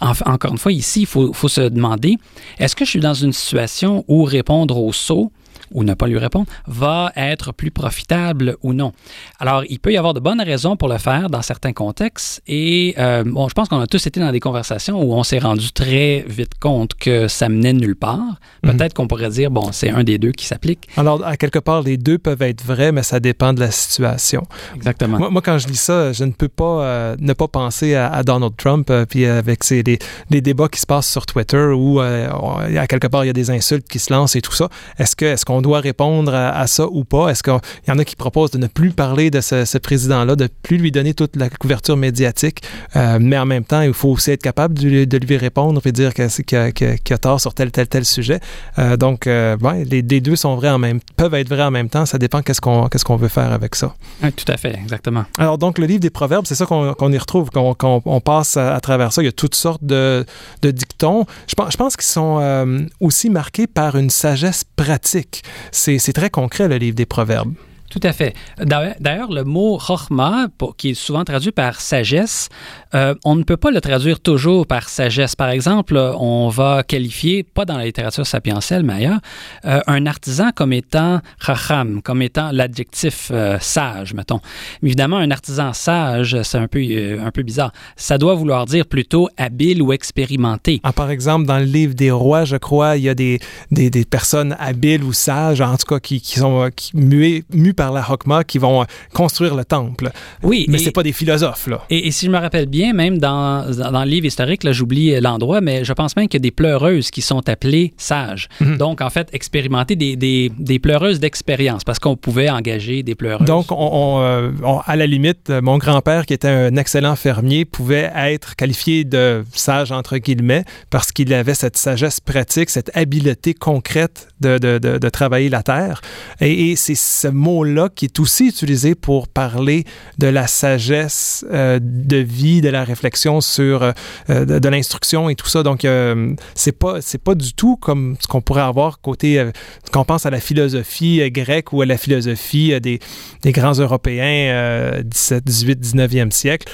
encore 0.00 0.52
une 0.52 0.58
fois, 0.58 0.72
ici, 0.72 1.00
il 1.00 1.06
faut, 1.06 1.32
faut 1.32 1.48
se 1.48 1.62
demander, 1.62 2.18
est-ce 2.58 2.76
que 2.76 2.84
je 2.84 2.90
suis 2.90 3.00
dans 3.00 3.14
une 3.14 3.32
situation 3.32 4.04
où 4.06 4.22
répondre 4.24 4.75
au 4.78 4.92
saut 4.92 5.30
ou 5.72 5.84
ne 5.84 5.94
pas 5.94 6.06
lui 6.06 6.18
répondre, 6.18 6.46
va 6.66 7.12
être 7.16 7.52
plus 7.52 7.70
profitable 7.70 8.56
ou 8.62 8.72
non. 8.72 8.92
Alors, 9.38 9.62
il 9.68 9.78
peut 9.78 9.92
y 9.92 9.96
avoir 9.96 10.14
de 10.14 10.20
bonnes 10.20 10.40
raisons 10.40 10.76
pour 10.76 10.88
le 10.88 10.98
faire 10.98 11.30
dans 11.30 11.42
certains 11.42 11.72
contextes 11.72 12.42
et 12.46 12.94
euh, 12.98 13.24
bon, 13.24 13.48
je 13.48 13.54
pense 13.54 13.68
qu'on 13.68 13.80
a 13.80 13.86
tous 13.86 14.06
été 14.06 14.20
dans 14.20 14.32
des 14.32 14.40
conversations 14.40 15.02
où 15.02 15.14
on 15.14 15.22
s'est 15.22 15.38
rendu 15.38 15.72
très 15.72 16.24
vite 16.28 16.58
compte 16.60 16.94
que 16.94 17.28
ça 17.28 17.48
menait 17.48 17.72
nulle 17.72 17.96
part. 17.96 18.40
Mhm. 18.62 18.76
Peut-être 18.76 18.94
qu'on 18.94 19.08
pourrait 19.08 19.30
dire, 19.30 19.50
bon, 19.50 19.70
c'est 19.72 19.90
un 19.90 20.04
des 20.04 20.18
deux 20.18 20.32
qui 20.32 20.46
s'applique. 20.46 20.88
Alors, 20.96 21.24
à 21.24 21.36
quelque 21.36 21.58
part, 21.58 21.82
les 21.82 21.96
deux 21.96 22.18
peuvent 22.18 22.42
être 22.42 22.64
vrais, 22.64 22.92
mais 22.92 23.02
ça 23.02 23.20
dépend 23.20 23.52
de 23.52 23.60
la 23.60 23.70
situation. 23.70 24.42
Exactement. 24.74 25.30
Moi, 25.30 25.42
quand 25.42 25.58
je 25.58 25.68
lis 25.68 25.80
ça, 25.80 26.12
je 26.12 26.24
ne 26.24 26.32
peux 26.32 26.48
pas 26.48 26.82
euh, 26.82 27.16
ne 27.18 27.32
pas 27.32 27.48
penser 27.48 27.94
à, 27.94 28.22
Donald 28.22 28.56
Trump, 28.56 28.88
euh, 28.90 29.04
puis 29.06 29.24
avec 29.26 29.64
ces, 29.64 29.82
les, 29.82 30.40
débats 30.40 30.68
qui 30.68 30.80
se 30.80 30.86
passent 30.86 31.10
sur 31.10 31.26
Twitter 31.26 31.72
où, 31.74 32.00
à 32.00 32.86
quelque 32.86 33.06
part, 33.06 33.24
il 33.24 33.28
y 33.28 33.30
a 33.30 33.34
des 33.34 33.50
insultes 33.50 33.88
qui 33.88 33.98
se 33.98 34.12
lancent 34.12 34.36
et 34.36 34.42
tout 34.42 34.52
ça. 34.52 34.68
Est-ce 34.98 35.16
que, 35.16 35.24
est-ce 35.24 35.44
qu'on 35.56 35.62
doit 35.62 35.80
répondre 35.80 36.34
à, 36.34 36.66
ça 36.66 36.86
ou 36.86 37.04
pas? 37.04 37.30
Est-ce 37.30 37.42
qu'il 37.42 37.58
y 37.88 37.90
en 37.90 37.98
a 37.98 38.04
qui 38.04 38.14
proposent 38.14 38.50
de 38.50 38.58
ne 38.58 38.66
plus 38.66 38.90
parler 38.90 39.30
de 39.30 39.40
ce, 39.40 39.78
président-là, 39.78 40.36
de 40.36 40.48
plus 40.62 40.76
lui 40.76 40.92
donner 40.92 41.14
toute 41.14 41.36
la 41.36 41.48
couverture 41.48 41.96
médiatique, 41.96 42.62
euh, 42.94 43.18
mais 43.20 43.38
en 43.38 43.46
même 43.46 43.64
temps, 43.64 43.80
il 43.80 43.94
faut 43.94 44.10
aussi 44.10 44.32
être 44.32 44.42
capable 44.42 44.74
de, 44.74 45.16
lui 45.16 45.36
répondre 45.36 45.80
et 45.84 45.92
dire 45.92 46.12
qu'il 46.12 46.24
a, 46.26 47.18
tort 47.18 47.40
sur 47.40 47.54
tel, 47.54 47.70
tel, 47.70 47.88
tel 47.88 48.04
sujet. 48.04 48.40
Euh, 48.78 48.96
donc, 48.96 49.26
euh, 49.26 49.56
les, 49.88 50.02
deux 50.02 50.36
sont 50.36 50.56
vrais 50.56 50.70
en 50.70 50.78
même, 50.78 51.00
peuvent 51.16 51.34
être 51.34 51.48
vrais 51.48 51.62
en 51.62 51.70
même 51.70 51.88
temps. 51.88 52.04
Ça 52.04 52.18
dépend 52.18 52.42
qu'est-ce 52.42 52.60
qu'on 52.60 52.88
qu'est-ce 52.88 53.04
qu'on 53.04 53.16
veut 53.16 53.28
faire 53.28 53.52
avec 53.52 53.74
ça. 53.74 53.94
tout 54.20 54.52
à 54.52 54.56
fait, 54.56 54.74
exactement. 54.74 55.24
Alors, 55.38 55.56
donc, 55.56 55.78
le 55.78 55.86
livre 55.86 56.00
des 56.00 56.10
Proverbes, 56.10 56.44
c'est 56.46 56.54
ça 56.54 56.66
qu'on 56.66 57.12
y 57.12 57.18
retrouve, 57.18 57.50
qu'on 57.50 57.74
on 57.82 58.20
passe 58.20 58.56
à, 58.58 58.78
travers 58.80 59.12
ça. 59.12 59.22
Il 59.22 59.26
y 59.26 59.28
a 59.28 59.32
toutes 59.32 59.54
sortes 59.54 59.84
de, 59.84 60.26
de 60.60 60.70
dictons. 60.70 61.24
Je 61.48 61.54
pense, 61.54 61.72
je 61.72 61.76
pense 61.78 61.96
qu'ils 61.96 62.04
sont 62.04 62.76
aussi 63.00 63.30
marqués 63.30 63.66
par 63.66 63.96
une 63.96 64.10
sagesse 64.10 64.64
pratique. 64.76 65.42
C'est 65.72 66.12
très 66.12 66.30
concret, 66.30 66.68
le 66.68 66.76
livre 66.76 66.96
des 66.96 67.06
Proverbes. 67.06 67.54
Tout 67.90 68.00
à 68.02 68.12
fait. 68.12 68.34
D'ailleurs, 68.58 69.32
le 69.32 69.44
mot 69.44 69.78
chokhmah, 69.78 70.48
qui 70.76 70.90
est 70.90 70.94
souvent 70.94 71.24
traduit 71.24 71.52
par 71.52 71.80
sagesse, 71.80 72.48
euh, 72.94 73.14
on 73.24 73.36
ne 73.36 73.42
peut 73.42 73.56
pas 73.56 73.70
le 73.70 73.80
traduire 73.80 74.20
toujours 74.20 74.66
par 74.66 74.88
sagesse. 74.88 75.36
Par 75.36 75.50
exemple, 75.50 75.96
on 75.96 76.48
va 76.48 76.82
qualifier, 76.82 77.42
pas 77.42 77.64
dans 77.64 77.76
la 77.76 77.84
littérature 77.84 78.26
sapientielle, 78.26 78.82
mais 78.82 78.94
ailleurs, 78.94 79.20
euh, 79.64 79.80
un 79.86 80.06
artisan 80.06 80.50
comme 80.54 80.72
étant 80.72 81.20
chacham, 81.40 82.02
comme 82.02 82.22
étant 82.22 82.50
l'adjectif 82.52 83.30
euh, 83.30 83.58
sage, 83.60 84.14
mettons. 84.14 84.40
évidemment, 84.82 85.18
un 85.18 85.30
artisan 85.30 85.72
sage, 85.72 86.40
c'est 86.42 86.58
un 86.58 86.68
peu, 86.68 86.80
un 87.20 87.30
peu 87.30 87.42
bizarre. 87.42 87.72
Ça 87.96 88.18
doit 88.18 88.34
vouloir 88.34 88.66
dire 88.66 88.86
plutôt 88.86 89.28
habile 89.36 89.82
ou 89.82 89.92
expérimenté. 89.92 90.80
Ah, 90.82 90.92
par 90.92 91.10
exemple, 91.10 91.46
dans 91.46 91.58
le 91.58 91.64
livre 91.64 91.94
des 91.94 92.10
rois, 92.10 92.44
je 92.44 92.56
crois, 92.56 92.96
il 92.96 93.04
y 93.04 93.08
a 93.08 93.14
des, 93.14 93.40
des, 93.70 94.04
personnes 94.04 94.56
habiles 94.58 95.04
ou 95.04 95.12
sages, 95.12 95.60
en 95.60 95.76
tout 95.76 95.86
cas, 95.86 96.00
qui, 96.00 96.20
sont 96.20 96.70
muées, 96.94 97.44
par 97.76 97.92
la 97.92 98.04
Hokma 98.10 98.42
qui 98.44 98.58
vont 98.58 98.82
euh, 98.82 98.84
construire 99.12 99.54
le 99.54 99.64
temple. 99.64 100.10
Oui. 100.42 100.66
Mais 100.68 100.78
c'est 100.78 100.90
pas 100.90 101.02
des 101.02 101.12
philosophes, 101.12 101.66
là. 101.66 101.84
Et, 101.90 102.10
si 102.10 102.26
je 102.26 102.30
me 102.30 102.38
rappelle 102.38 102.66
bien, 102.66 102.92
même 102.92 103.18
dans, 103.18 103.70
dans, 103.70 104.04
le 104.04 104.10
livre 104.10 104.26
historique, 104.26 104.64
là, 104.64 104.72
j'oublie 104.72 105.14
euh, 105.14 105.20
l'endroit, 105.20 105.60
mais 105.60 105.84
je 105.84 105.92
pense 105.92 106.16
même 106.16 106.28
qu'il 106.28 106.40
y 106.40 106.42
a 106.42 106.46
des 106.46 106.50
pleureuses 106.50 107.10
qui 107.10 107.22
sont 107.22 107.48
appelées 107.48 107.92
sages. 107.96 108.48
Mhm. 108.60 108.78
Donc, 108.78 109.00
en 109.00 109.10
fait, 109.10 109.28
expérimenter 109.32 109.96
des, 109.96 110.16
des, 110.16 110.50
des 110.58 110.78
pleureuses 110.78 111.20
d'expérience, 111.20 111.84
parce 111.84 111.98
qu'on 111.98 112.16
pouvait 112.16 112.50
engager 112.50 113.02
des 113.02 113.14
pleureuses. 113.14 113.46
Donc, 113.46 113.66
on, 113.70 114.20
euh, 114.22 114.50
à 114.86 114.96
la 114.96 115.06
limite, 115.06 115.50
mon 115.50 115.78
grand-père, 115.78 116.26
qui 116.26 116.32
était 116.32 116.48
un 116.48 116.76
excellent 116.76 117.16
fermier, 117.16 117.64
pouvait 117.64 118.10
être 118.16 118.56
qualifié 118.56 119.04
de 119.04 119.44
sage, 119.52 119.92
entre 119.92 120.16
guillemets, 120.18 120.64
parce 120.90 121.12
qu'il 121.12 121.32
avait 121.34 121.54
cette 121.54 121.76
sagesse 121.76 122.20
pratique, 122.20 122.70
cette 122.70 122.96
habileté 122.96 123.54
concrète 123.54 124.28
de, 124.40 124.58
de, 124.58 124.78
de, 124.78 124.98
de 124.98 125.08
travailler 125.08 125.48
la 125.48 125.62
terre. 125.62 126.00
Et, 126.40 126.70
et 126.70 126.76
c'est 126.76 126.94
ce 126.94 127.28
mot-là 127.66 127.88
qui 127.94 128.06
est 128.06 128.20
aussi 128.20 128.48
utilisé 128.48 128.94
pour 128.94 129.28
parler 129.28 129.84
de 130.18 130.26
la 130.26 130.46
sagesse 130.46 131.44
euh, 131.52 131.78
de 131.82 132.16
vie, 132.16 132.60
de 132.60 132.68
la 132.68 132.84
réflexion 132.84 133.40
sur 133.40 133.82
euh, 133.82 134.44
de, 134.44 134.68
l'instruction 134.68 135.28
et 135.28 135.34
tout 135.34 135.48
ça. 135.48 135.62
Donc, 135.62 135.84
euh, 135.84 136.34
c'est 136.54 136.72
pas 136.72 137.00
c'est 137.00 137.22
pas 137.22 137.34
du 137.34 137.52
tout 137.54 137.76
comme 137.76 138.16
ce 138.20 138.26
qu'on 138.26 138.40
pourrait 138.40 138.62
avoir 138.62 139.00
côté 139.00 139.50
quand 139.92 140.02
on 140.02 140.04
pense 140.04 140.26
à 140.26 140.30
la 140.30 140.40
philosophie 140.40 141.30
grecque 141.30 141.72
ou 141.72 141.82
à 141.82 141.86
la 141.86 141.96
philosophie 141.96 142.78
des, 142.80 143.00
des 143.42 143.52
grands 143.52 143.74
Européens 143.74 145.02
17, 145.04 145.44
18, 145.44 145.80
19e 145.80 146.30
siècle. 146.30 146.72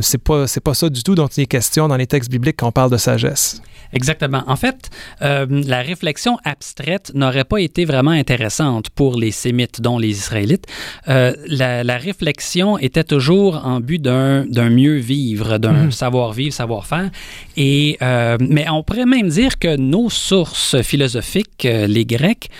c'est 0.00 0.22
pas 0.22 0.46
c'est 0.46 0.60
pas 0.62 0.74
ça 0.74 0.88
du 0.88 1.02
tout 1.02 1.14
dont 1.14 1.26
il 1.26 1.42
est 1.42 1.46
question 1.46 1.88
dans 1.88 1.96
les 1.96 2.06
textes 2.06 2.30
bibliques 2.30 2.56
quand 2.58 2.68
on 2.68 2.72
parle 2.72 2.90
de 2.90 2.96
sagesse. 2.96 3.62
Exactement. 3.92 4.42
En 4.46 4.56
fait, 4.56 4.90
la 5.20 5.82
réflexion 5.82 6.38
abstraite 6.44 7.12
n'aurait 7.14 7.44
pas 7.44 7.60
été 7.60 7.84
vraiment 7.84 8.10
intéressante 8.10 8.90
pour 8.90 9.16
les 9.16 9.30
Sémites, 9.30 9.80
dont 9.80 9.98
les 9.98 10.10
Israélites 10.10 10.66
euh, 11.08 11.32
la, 11.48 11.96
réflexion 11.96 12.78
était 12.78 13.04
toujours 13.04 13.64
en 13.64 13.80
but 13.80 14.00
d'un 14.00 14.70
mieux 14.70 14.96
vivre, 14.96 15.58
d'un 15.58 15.84
mhm. 15.84 15.92
savoir-vivre, 15.92 16.52
savoir-faire. 16.52 17.10
Et 17.56 17.96
euh, 18.02 18.36
mais 18.40 18.68
on 18.68 18.82
pourrait 18.82 19.06
même 19.06 19.28
dire 19.28 19.58
que 19.58 19.76
nos 19.76 20.10
sources 20.10 20.80
philosophiques, 20.82 21.64
euh, 21.64 21.86
les 21.86 22.04
Grecs, 22.04 22.50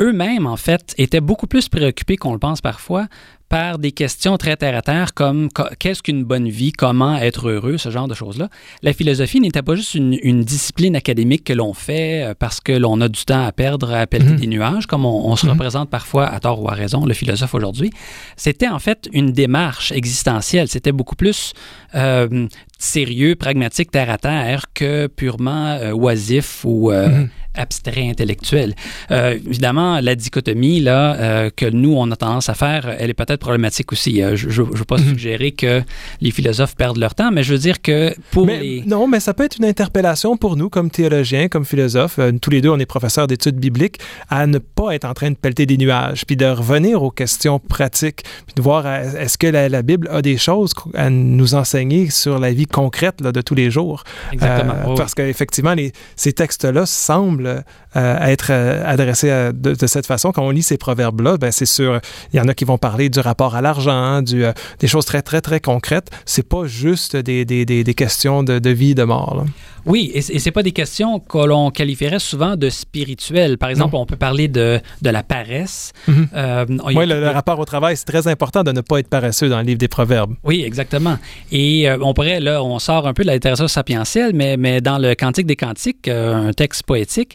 eux-mêmes, 0.00 0.46
en 0.46 0.56
fait, 0.56 0.94
étaient 0.98 1.20
beaucoup 1.20 1.46
plus 1.46 1.68
préoccupés 1.68 2.16
qu'on 2.16 2.32
le 2.32 2.38
pense 2.38 2.60
parfois 2.60 3.06
par 3.52 3.78
des 3.78 3.92
questions 3.92 4.38
très 4.38 4.56
terre 4.56 4.74
à 4.74 4.80
terre 4.80 5.12
comme 5.12 5.50
qu'est-ce 5.78 6.02
qu'une 6.02 6.24
bonne 6.24 6.48
vie, 6.48 6.72
comment 6.72 7.18
être 7.18 7.50
heureux, 7.50 7.76
ce 7.76 7.90
genre 7.90 8.08
de 8.08 8.14
choses-là. 8.14 8.48
La 8.82 8.94
philosophie 8.94 9.42
n'était 9.42 9.60
pas 9.60 9.74
juste 9.74 9.94
une, 9.94 10.42
discipline 10.42 10.96
académique 10.96 11.44
que 11.44 11.52
l'on 11.52 11.74
fait 11.74 12.24
euh, 12.24 12.34
parce 12.34 12.62
que 12.62 12.72
l'on 12.72 12.98
a 13.02 13.10
du 13.10 13.22
temps 13.26 13.44
à 13.44 13.52
perdre 13.52 13.92
à 13.92 14.06
pelleter 14.06 14.32
mhm. 14.32 14.40
des 14.40 14.46
nuages, 14.46 14.86
comme 14.86 15.04
on, 15.04 15.36
se 15.36 15.44
mhm. 15.44 15.52
représente 15.52 15.90
parfois 15.90 16.28
à 16.28 16.40
tort 16.40 16.62
ou 16.62 16.70
à 16.70 16.72
raison, 16.72 17.04
le 17.04 17.12
philosophe 17.12 17.54
aujourd'hui. 17.54 17.90
C'était 18.38 18.68
en 18.68 18.78
fait 18.78 19.10
une 19.12 19.32
démarche 19.32 19.92
existentielle. 19.92 20.68
C'était 20.68 20.92
beaucoup 20.92 21.16
plus 21.16 21.52
euh, 21.94 22.48
sérieux, 22.78 23.36
pragmatique, 23.36 23.90
terre 23.90 24.08
à 24.08 24.16
terre 24.16 24.64
que 24.72 25.08
purement 25.08 25.72
euh, 25.72 25.92
oisif 25.92 26.64
ou 26.64 26.90
mhm 26.90 27.28
abstrait 27.54 28.08
intellectuel. 28.08 28.74
Euh, 29.10 29.38
évidemment, 29.46 30.00
la 30.00 30.14
dichotomie 30.14 30.80
là 30.80 31.16
euh, 31.16 31.50
que 31.54 31.66
nous 31.66 31.94
on 31.96 32.10
a 32.10 32.16
tendance 32.16 32.48
à 32.48 32.54
faire, 32.54 32.94
elle 32.98 33.10
est 33.10 33.14
peut-être 33.14 33.40
problématique 33.40 33.92
aussi. 33.92 34.22
Euh, 34.22 34.36
je 34.36 34.62
ne 34.62 34.66
veux 34.76 34.84
pas 34.84 34.98
mhm. 34.98 35.08
suggérer 35.10 35.52
que 35.52 35.82
les 36.20 36.30
philosophes 36.30 36.76
perdent 36.76 36.98
leur 36.98 37.14
temps, 37.14 37.30
mais 37.30 37.42
je 37.42 37.52
veux 37.52 37.58
dire 37.58 37.82
que 37.82 38.14
pour 38.30 38.46
les... 38.46 38.82
non, 38.86 39.06
mais 39.06 39.20
ça 39.20 39.34
peut 39.34 39.44
être 39.44 39.56
une 39.58 39.64
interpellation 39.64 40.36
pour 40.36 40.56
nous 40.56 40.70
comme 40.70 40.90
théologiens, 40.90 41.48
comme 41.48 41.64
philosophes. 41.64 42.18
tous 42.40 42.50
les 42.50 42.60
deux, 42.60 42.70
on 42.70 42.78
est 42.78 42.86
professeurs 42.86 43.26
d'études 43.26 43.56
bibliques, 43.56 43.98
à 44.30 44.46
ne 44.46 44.58
pas 44.58 44.94
être 44.94 45.04
en 45.04 45.14
train 45.14 45.30
de 45.30 45.36
pelleter 45.36 45.66
des 45.66 45.76
nuages, 45.76 46.24
puis 46.26 46.36
de 46.36 46.46
revenir 46.46 47.02
aux 47.02 47.10
questions 47.10 47.58
pratiques, 47.58 48.22
puis 48.46 48.54
de 48.56 48.62
voir 48.62 48.86
est-ce 48.86 49.38
que 49.38 49.46
la, 49.46 49.82
Bible 49.82 50.08
a 50.10 50.22
des 50.22 50.36
choses 50.36 50.74
à 50.94 51.10
nous 51.10 51.54
enseigner 51.54 52.10
sur 52.10 52.38
la 52.38 52.52
vie 52.52 52.66
concrète 52.66 53.20
là, 53.20 53.32
de 53.32 53.40
tous 53.40 53.54
les 53.54 53.70
jours? 53.70 54.04
Exactement. 54.32 54.94
Parce 54.94 55.14
qu'effectivement, 55.14 55.74
ces 56.16 56.32
textes-là 56.32 56.86
semblent 56.86 57.41
semble 57.42 57.64
être 57.94 58.50
adressé 58.50 59.50
de, 59.52 59.86
cette 59.86 60.06
façon. 60.06 60.32
Quand 60.32 60.44
on 60.44 60.50
lit 60.50 60.62
ces 60.62 60.76
proverbes-là, 60.78 61.36
ben 61.36 61.50
c'est 61.50 61.66
sûr, 61.66 62.00
il 62.32 62.36
y 62.36 62.40
en 62.40 62.48
a 62.48 62.54
qui 62.54 62.64
vont 62.64 62.78
parler 62.78 63.08
du 63.08 63.20
rapport 63.20 63.54
à 63.54 63.60
l'argent, 63.60 64.22
du, 64.22 64.44
des 64.78 64.86
choses 64.86 65.04
très, 65.04 65.22
très, 65.22 65.40
très 65.40 65.60
concrètes. 65.60 66.10
C'est 66.24 66.48
pas 66.48 66.66
juste 66.66 67.16
des, 67.16 67.44
des, 67.44 67.64
des, 67.64 67.94
questions 67.94 68.42
de, 68.42 68.58
de 68.58 68.70
vie 68.70 68.92
et 68.92 68.94
de 68.94 69.04
mort. 69.04 69.34
Là. 69.36 69.44
Oui, 69.84 70.12
et, 70.14 70.18
et 70.18 70.38
c'est 70.38 70.50
pas 70.52 70.62
des 70.62 70.72
questions 70.72 71.18
que 71.18 71.38
l'on 71.38 71.70
qualifierait 71.70 72.20
souvent 72.20 72.56
de 72.56 72.70
spirituelles. 72.70 73.58
Par 73.58 73.68
exemple, 73.68 73.96
on 73.96 74.06
peut 74.06 74.16
parler 74.16 74.48
de, 74.48 74.80
de 75.02 75.10
la 75.10 75.22
paresse. 75.22 75.92
Mhm. 76.06 76.28
Euh, 76.34 76.66
oui, 76.84 77.06
le, 77.06 77.28
rapport 77.28 77.58
au 77.58 77.64
travail, 77.64 77.96
c'est 77.96 78.04
très 78.04 78.28
important 78.28 78.62
de 78.62 78.72
ne 78.72 78.80
pas 78.80 78.98
être 78.98 79.08
paresseux 79.08 79.48
dans 79.48 79.58
le 79.58 79.64
livre 79.64 79.78
des 79.78 79.88
Proverbes. 79.88 80.34
Oui, 80.44 80.62
exactement. 80.64 81.18
Et 81.50 81.88
euh, 81.88 81.98
on 82.00 82.14
pourrait, 82.14 82.40
là, 82.40 82.62
on 82.62 82.78
sort 82.78 83.06
un 83.06 83.12
peu 83.12 83.22
de 83.22 83.28
la 83.28 83.34
littérature 83.34 83.68
sapientielle, 83.68 84.32
mais, 84.34 84.56
mais 84.56 84.80
dans 84.80 84.98
le 84.98 85.14
Cantique 85.14 85.46
des 85.46 85.56
Cantiques, 85.56 86.08
euh, 86.08 86.48
un 86.48 86.52
texte 86.52 86.84
poétique, 86.84 87.31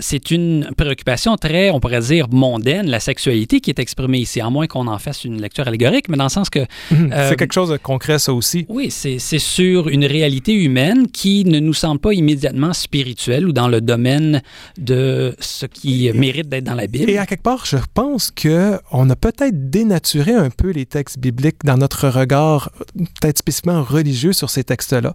c'est 0.00 0.30
une 0.30 0.68
préoccupation 0.76 1.36
très, 1.36 1.70
on 1.70 1.80
pourrait 1.80 2.00
dire, 2.00 2.28
mondaine, 2.30 2.88
la 2.88 3.00
sexualité 3.00 3.60
qui 3.60 3.70
est 3.70 3.78
exprimée 3.78 4.18
ici, 4.18 4.40
à 4.40 4.50
moins 4.50 4.66
qu'on 4.66 4.86
en 4.86 4.98
fasse 4.98 5.24
une 5.24 5.40
lecture 5.40 5.66
allégorique, 5.66 6.08
mais 6.08 6.16
dans 6.16 6.24
le 6.24 6.30
sens 6.30 6.50
que... 6.50 6.60
Mhm. 6.90 7.10
c'est 7.28 7.36
quelque 7.36 7.54
chose 7.54 7.70
de 7.70 7.76
concret, 7.76 8.18
ça 8.18 8.32
aussi. 8.32 8.66
Oui, 8.68 8.90
c'est 8.90 9.18
sur 9.38 9.88
une 9.88 10.04
réalité 10.04 10.54
humaine 10.54 11.08
qui 11.08 11.44
ne 11.44 11.58
nous 11.58 11.74
semble 11.74 12.00
pas 12.00 12.12
immédiatement 12.12 12.72
spirituel 12.72 13.46
ou 13.48 13.52
dans 13.52 13.68
le 13.68 13.80
domaine 13.80 14.42
de 14.78 15.34
ce 15.38 15.66
qui 15.66 16.10
mérite 16.14 16.48
d'être 16.48 16.64
dans 16.64 16.74
la 16.74 16.86
Bible. 16.86 17.10
Et 17.10 17.18
à 17.18 17.26
quelque 17.26 17.42
part, 17.42 17.64
je 17.66 17.76
pense 17.94 18.30
que 18.30 18.78
on 18.90 19.08
a 19.10 19.16
peut-être 19.16 19.70
dénaturé 19.70 20.32
un 20.32 20.50
peu 20.50 20.70
les 20.70 20.86
textes 20.86 21.18
bibliques 21.18 21.64
dans 21.64 21.76
notre 21.76 22.08
regard, 22.08 22.70
peut-être 22.96 23.38
spécifiquement 23.38 23.82
religieux 23.82 24.32
sur 24.32 24.50
ces 24.50 24.64
textes-là. 24.64 25.12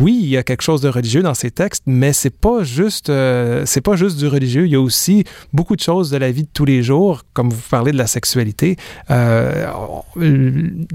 Oui, 0.00 0.18
il 0.22 0.28
y 0.28 0.36
a 0.36 0.42
quelque 0.42 0.62
chose 0.62 0.80
de 0.80 0.88
religieux 0.88 1.22
dans 1.22 1.34
ces 1.34 1.50
textes, 1.50 1.82
mais 1.86 2.12
c'est 2.12 2.36
pas 2.36 2.62
juste, 2.62 3.10
euh, 3.10 3.47
c'est 3.64 3.80
pas 3.80 3.96
juste 3.96 4.18
du 4.18 4.26
religieux. 4.26 4.66
Il 4.66 4.72
y 4.72 4.76
a 4.76 4.80
aussi 4.80 5.24
beaucoup 5.52 5.76
de 5.76 5.80
choses 5.80 6.10
de 6.10 6.16
la 6.16 6.30
vie 6.30 6.42
de 6.42 6.48
tous 6.52 6.64
les 6.64 6.82
jours, 6.82 7.22
comme 7.32 7.50
vous 7.50 7.62
parlez 7.70 7.92
de 7.92 7.98
la 7.98 8.06
sexualité. 8.06 8.76
Euh, 9.10 9.66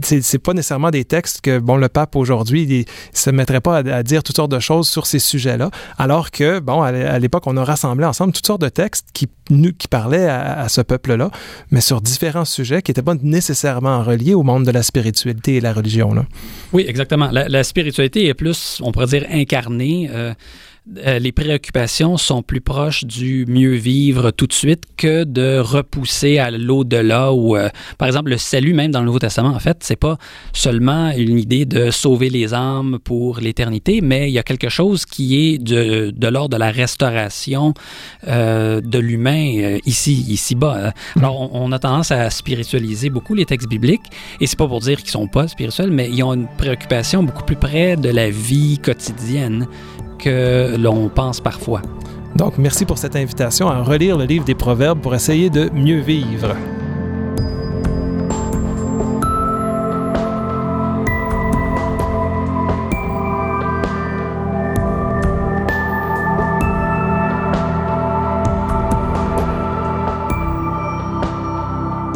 c'est 0.02 0.40
pas 0.40 0.54
nécessairement 0.54 0.92
des 0.92 1.06
textes 1.06 1.42
que 1.42 1.60
bon 1.60 1.78
le 1.78 1.90
pape 1.90 2.16
aujourd'hui 2.16 2.86
se 3.14 3.30
mettrait 3.30 3.62
pas 3.62 3.78
à, 3.78 4.04
dire 4.04 4.24
toutes 4.24 4.36
sortes 4.36 4.52
de 4.52 4.60
choses 4.60 4.88
sur 4.90 5.06
ces 5.06 5.20
sujets-là, 5.20 5.70
alors 5.98 6.32
que, 6.32 6.60
bon, 6.60 6.82
à 6.82 7.20
l'époque, 7.20 7.44
on 7.46 7.58
a 7.58 7.64
rassemblé 7.64 8.06
ensemble 8.06 8.34
toutes 8.34 8.48
sortes 8.48 8.62
de 8.62 8.70
textes 8.70 9.08
qui, 9.14 9.28
qui 9.48 9.88
parlaient 9.88 10.28
à, 10.28 10.68
ce 10.70 10.82
peuple-là, 10.82 11.30
mais 11.72 11.82
sur 11.82 12.02
différents 12.02 12.46
sujets 12.46 12.82
qui 12.82 12.92
n'étaient 12.92 13.02
pas 13.02 13.16
nécessairement 13.22 14.04
reliés 14.04 14.34
au 14.34 14.44
monde 14.44 14.66
de 14.66 14.72
la 14.72 14.84
spiritualité 14.84 15.56
et 15.56 15.62
la 15.62 15.74
religion. 15.74 16.14
Oui, 16.72 16.86
exactement. 16.88 17.30
La, 17.32 17.64
spiritualité 17.64 18.28
est 18.28 18.34
plus, 18.34 18.82
on 18.84 18.92
pourrait 18.92 19.08
dire, 19.08 19.26
incarnée. 19.32 20.10
Euh, 20.12 20.34
euh, 20.98 21.18
les 21.18 21.32
préoccupations 21.32 22.18
sont 22.18 22.44
plus 22.44 22.60
proches 22.60 23.06
du 23.06 23.46
mieux 23.48 23.74
vivre 23.74 24.32
tout 24.32 24.48
de 24.48 24.54
suite 24.54 24.84
que 24.98 25.24
de 25.24 25.58
repousser 25.58 26.40
à 26.40 26.52
l'au-delà 26.52 27.32
ou, 27.32 27.56
euh, 27.56 27.70
par 27.98 28.10
exemple, 28.10 28.32
le 28.32 28.38
salut 28.38 28.74
même 28.74 28.92
dans 28.92 29.00
le 29.00 29.06
Nouveau 29.06 29.20
Testament, 29.20 29.56
en 29.56 29.60
fait, 29.60 29.78
c'est 29.80 29.96
pas 29.96 30.18
seulement 30.52 31.12
une 31.12 31.40
idée 31.40 31.64
de 31.64 31.90
sauver 31.90 32.30
les 32.30 32.54
âmes 32.54 33.00
pour 33.02 33.40
l'éternité, 33.40 34.02
mais 34.02 34.30
il 34.30 34.34
y 34.34 34.40
a 34.40 34.44
quelque 34.44 34.68
chose 34.68 35.06
qui 35.06 35.54
est 35.54 35.58
de, 35.58 36.12
l'ordre 36.28 36.50
de 36.50 36.60
la 36.60 36.70
restauration 36.70 37.74
euh, 38.28 38.82
de 38.82 39.00
l'humain 39.00 39.78
ici, 39.86 40.26
ici-bas. 40.28 40.92
Alors, 41.16 41.56
on, 41.56 41.72
a 41.72 41.80
tendance 41.80 42.12
à 42.12 42.30
spiritualiser 42.30 43.10
beaucoup 43.10 43.36
les 43.36 43.46
textes 43.46 43.70
bibliques, 43.70 44.02
et 44.42 44.48
c'est 44.48 44.60
pas 44.60 44.68
pour 44.68 44.82
dire 44.82 45.00
qu'ils 45.00 45.12
sont 45.12 45.28
pas 45.28 45.48
spirituels, 45.48 45.92
mais 45.92 46.10
ils 46.10 46.24
ont 46.24 46.34
une 46.34 46.48
préoccupation 46.58 47.24
beaucoup 47.24 47.46
plus 47.46 47.56
près 47.56 47.96
de 47.96 48.10
la 48.10 48.30
vie 48.30 48.80
quotidienne 48.80 49.66
que 50.24 50.76
l'on 50.78 51.10
pense 51.10 51.42
parfois. 51.42 51.82
Donc, 52.36 52.58
merci 52.58 52.86
pour 52.86 52.98
cette 52.98 53.16
invitation 53.16 53.68
à 53.68 53.84
relire 53.84 54.18
le 54.18 54.26
livre 54.26 54.46
des 54.46 54.56
Proverbes 54.56 55.00
pour 55.00 55.14
essayer 55.14 55.50
de 55.50 55.70
mieux 55.74 56.00
vivre. 56.00 56.56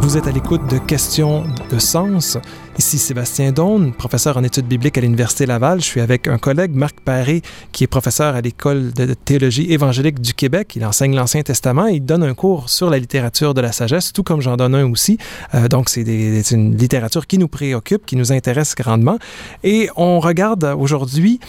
Vous 0.08 0.16
êtes 0.16 0.28
à 0.28 0.32
l'écoute 0.32 0.66
de 0.72 0.78
questions 0.78 1.44
de 1.70 1.80
sens. 1.80 2.38
Ici 2.80 2.98
Sébastien 2.98 3.52
Daune, 3.52 3.92
professeur 3.92 4.38
en 4.38 4.44
études 4.46 4.66
bibliques 4.66 4.98
à 4.98 5.02
l'Université 5.02 5.46
Laval. 5.46 5.82
Je 5.82 5.86
suis 5.86 6.00
avec 6.00 6.30
un 6.30 6.38
collègue, 6.38 6.74
Marc 6.74 7.02
Paré, 7.02 7.42
qui 7.74 7.84
est 7.84 7.88
professeur 7.88 8.34
à 8.34 8.40
l'École 8.40 8.94
de 8.94 9.14
théologie 9.14 9.70
évangélique 9.70 10.22
du 10.22 10.34
Québec. 10.34 10.78
Il 10.78 10.86
enseigne 10.86 11.14
l'Ancien 11.14 11.42
Testament. 11.44 11.88
Il 11.88 12.06
donne 12.06 12.24
un 12.24 12.36
cours 12.36 12.70
sur 12.70 12.90
la 12.90 13.00
littérature 13.00 13.54
de 13.54 13.60
la 13.60 13.74
sagesse, 13.74 14.14
tout 14.14 14.24
comme 14.24 14.40
j'en 14.40 14.56
donne 14.56 14.76
un 14.76 14.90
aussi. 14.90 15.18
Euh, 15.54 15.68
donc, 15.68 15.90
c'est 15.90 16.04
une 16.52 16.78
littérature 16.78 17.28
qui 17.28 17.38
nous 17.38 17.50
préoccupe, 17.50 18.06
qui 18.06 18.16
nous 18.16 18.32
intéresse 18.32 18.76
grandement. 18.76 19.18
Et 19.66 19.90
on 19.98 20.22
regarde 20.22 20.74
aujourd'hui 20.80 21.42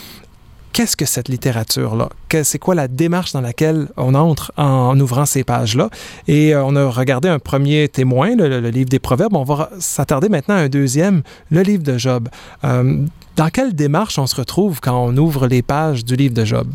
qu'est-ce 0.73 0.97
que 0.97 1.05
cette 1.05 1.29
littérature-là? 1.29 2.09
C'est 2.43 2.59
quoi 2.59 2.75
la 2.75 2.89
démarche 2.89 3.33
dans 3.33 3.41
laquelle 3.41 3.89
on 3.97 4.15
entre 4.15 4.53
en, 4.57 4.99
ouvrant 4.99 5.27
ces 5.27 5.45
pages-là? 5.45 5.91
Et 6.27 6.55
euh, 6.55 6.65
on 6.65 6.77
a 6.77 6.89
regardé 6.89 7.29
un 7.29 7.39
premier 7.39 7.89
témoin, 7.89 8.37
le, 8.37 8.61
livre 8.71 8.89
des 8.89 8.99
Proverbes. 8.99 9.35
On 9.35 9.45
va 9.45 9.71
s'attarder 9.79 10.29
maintenant 10.29 10.57
à 10.57 10.59
un 10.59 10.69
deuxième, 10.69 11.23
le 11.51 11.63
livre 11.63 11.83
de 11.83 11.99
Job. 11.99 12.29
Euh, 12.65 13.05
dans 13.37 13.49
quelle 13.51 13.75
démarche 13.75 14.19
on 14.19 14.27
se 14.27 14.37
retrouve 14.37 14.81
quand 14.81 15.05
on 15.05 15.17
ouvre 15.17 15.47
les 15.47 15.63
pages 15.63 16.05
du 16.05 16.17
livre 16.17 16.35
de 16.35 16.45
Job? 16.45 16.69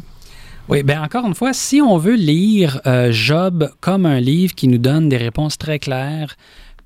Oui, 0.69 0.81
bien 0.83 1.03
encore 1.03 1.25
une 1.25 1.35
fois, 1.35 1.51
si 1.51 1.81
on 1.81 1.97
veut 1.97 2.15
lire 2.15 2.79
euh, 2.87 3.11
Job 3.11 3.69
comme 3.81 4.05
un 4.05 4.21
livre 4.21 4.55
qui 4.55 4.69
nous 4.69 4.77
donne 4.77 5.09
des 5.09 5.17
réponses 5.17 5.57
très 5.57 5.77
claires, 5.77 6.35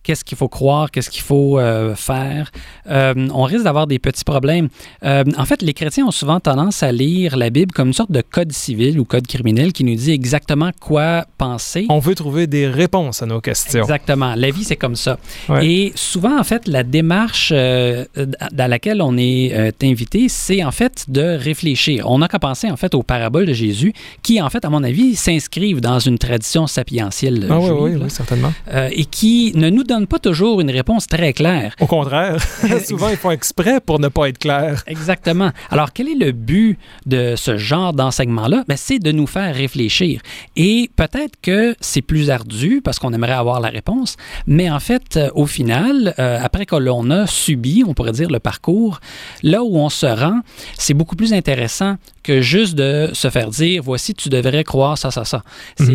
qu'est-ce 0.08 0.24
qu'il 0.24 0.38
faut 0.38 0.48
croire, 0.48 0.90
qu'est-ce 0.90 1.10
qu'il 1.10 1.22
faut 1.22 1.60
euh, 1.60 1.94
faire, 1.94 2.50
euh, 2.90 3.14
on 3.34 3.44
risque 3.44 3.66
d'avoir 3.66 3.88
des 3.88 4.00
petits 4.00 4.24
problèmes. 4.24 4.70
Euh, 5.04 5.26
en 5.38 5.44
fait, 5.44 5.62
les 5.62 5.74
chrétiens 5.74 6.06
ont 6.06 6.12
souvent 6.12 6.40
tendance 6.40 6.82
à 6.82 6.94
lire 6.94 7.36
la 7.36 7.50
Bible 7.50 7.74
comme 7.74 7.90
une 7.90 7.94
sorte 7.94 8.14
de 8.14 8.22
code 8.22 8.54
civil 8.54 9.02
ou 9.02 9.04
code 9.04 9.28
criminel 9.28 9.74
qui 9.74 9.84
nous 9.84 9.96
dit 9.96 10.12
exactement 10.12 10.72
quoi 10.80 11.26
penser. 11.38 11.88
On 11.90 12.00
veut 12.00 12.16
trouver 12.16 12.48
des 12.48 12.68
réponses 12.68 13.22
à 13.22 13.26
nos 13.26 13.42
questions. 13.42 13.82
Exactement. 13.82 14.34
La 14.36 14.50
vie, 14.50 14.64
c'est 14.64 14.78
comme 14.78 14.96
ça. 14.96 15.18
Et 15.62 15.92
souvent, 15.96 16.40
en 16.40 16.44
fait, 16.46 16.70
la 16.70 16.84
démarche 16.84 17.52
dans 17.52 18.70
laquelle 18.70 19.02
on 19.02 19.18
est 19.18 19.74
invité, 19.84 20.30
c'est 20.30 20.64
en 20.64 20.72
fait 20.72 21.06
de 21.10 21.22
réfléchir. 21.22 22.10
On 22.10 22.20
n'a 22.20 22.30
qu'à 22.30 22.40
penser 22.40 22.72
en 22.72 22.78
fait 22.78 22.96
aux 22.96 23.04
paraboles 23.04 23.48
de 23.48 23.54
Jésus 23.54 23.92
qui, 24.24 24.42
en 24.42 24.50
fait, 24.50 24.64
à 24.64 24.70
mon 24.70 24.84
avis, 24.84 25.16
s'inscrivent 25.16 25.82
dans 25.82 26.00
une 26.00 26.18
tradition 26.18 26.66
sapientielle. 26.66 27.48
Ah, 27.50 27.60
oui, 27.60 27.96
oui, 28.02 28.10
certainement. 28.10 28.54
et 28.74 29.04
qui 29.04 29.52
ne 29.56 29.70
nous 29.70 29.84
donnent 29.98 30.08
pas 30.08 30.20
toujours 30.20 30.62
une 30.62 30.70
réponse 30.70 31.08
très 31.08 31.34
claire. 31.34 31.76
Au 31.80 31.88
contraire, 31.88 32.38
souvent 32.88 33.10
ils 33.10 33.18
font 33.18 33.32
exprès 33.32 33.80
pour 33.80 34.00
ne 34.00 34.08
pas 34.08 34.30
être 34.30 34.38
clairs. 34.38 34.84
Exactement. 34.86 35.52
Alors 35.72 35.92
quel 35.92 36.08
est 36.08 36.16
le 36.16 36.32
but 36.32 36.78
de 37.06 37.36
ce 37.36 37.58
genre 37.58 37.94
d'enseignement-là? 37.94 38.64
Ben, 38.68 38.78
c'est 38.78 39.00
de 39.00 39.12
nous 39.12 39.28
faire 39.28 39.56
réfléchir. 39.56 40.22
Et 40.56 40.90
peut-être 40.96 41.36
que 41.42 41.76
c'est 41.82 42.02
plus 42.02 42.30
ardu 42.30 42.82
parce 42.84 43.00
qu'on 43.00 43.14
aimerait 43.14 43.32
avoir 43.32 43.60
la 43.60 43.70
réponse, 43.70 44.18
mais 44.46 44.70
en 44.70 44.80
fait, 44.80 45.18
euh, 45.18 45.30
au 45.34 45.48
final, 45.48 46.14
euh, 46.20 46.40
après 46.42 46.66
que 46.66 46.76
l'on 46.76 47.10
a 47.10 47.26
subi, 47.26 47.84
on 47.88 47.94
pourrait 47.94 48.12
dire, 48.12 48.30
le 48.30 48.40
parcours, 48.40 49.00
là 49.42 49.64
où 49.64 49.78
on 49.78 49.90
se 49.90 50.06
rend, 50.06 50.42
c'est 50.78 50.94
beaucoup 50.94 51.16
plus 51.16 51.34
intéressant 51.34 51.96
que 52.28 52.42
juste 52.42 52.76
de 52.76 53.10
se 53.14 53.30
faire 53.30 53.50
dire 53.50 53.82
voici, 53.82 54.14
tu 54.14 54.28
devrais 54.30 54.66
croire 54.66 54.98
ça, 54.98 55.12
ça, 55.12 55.24
ça. 55.24 55.44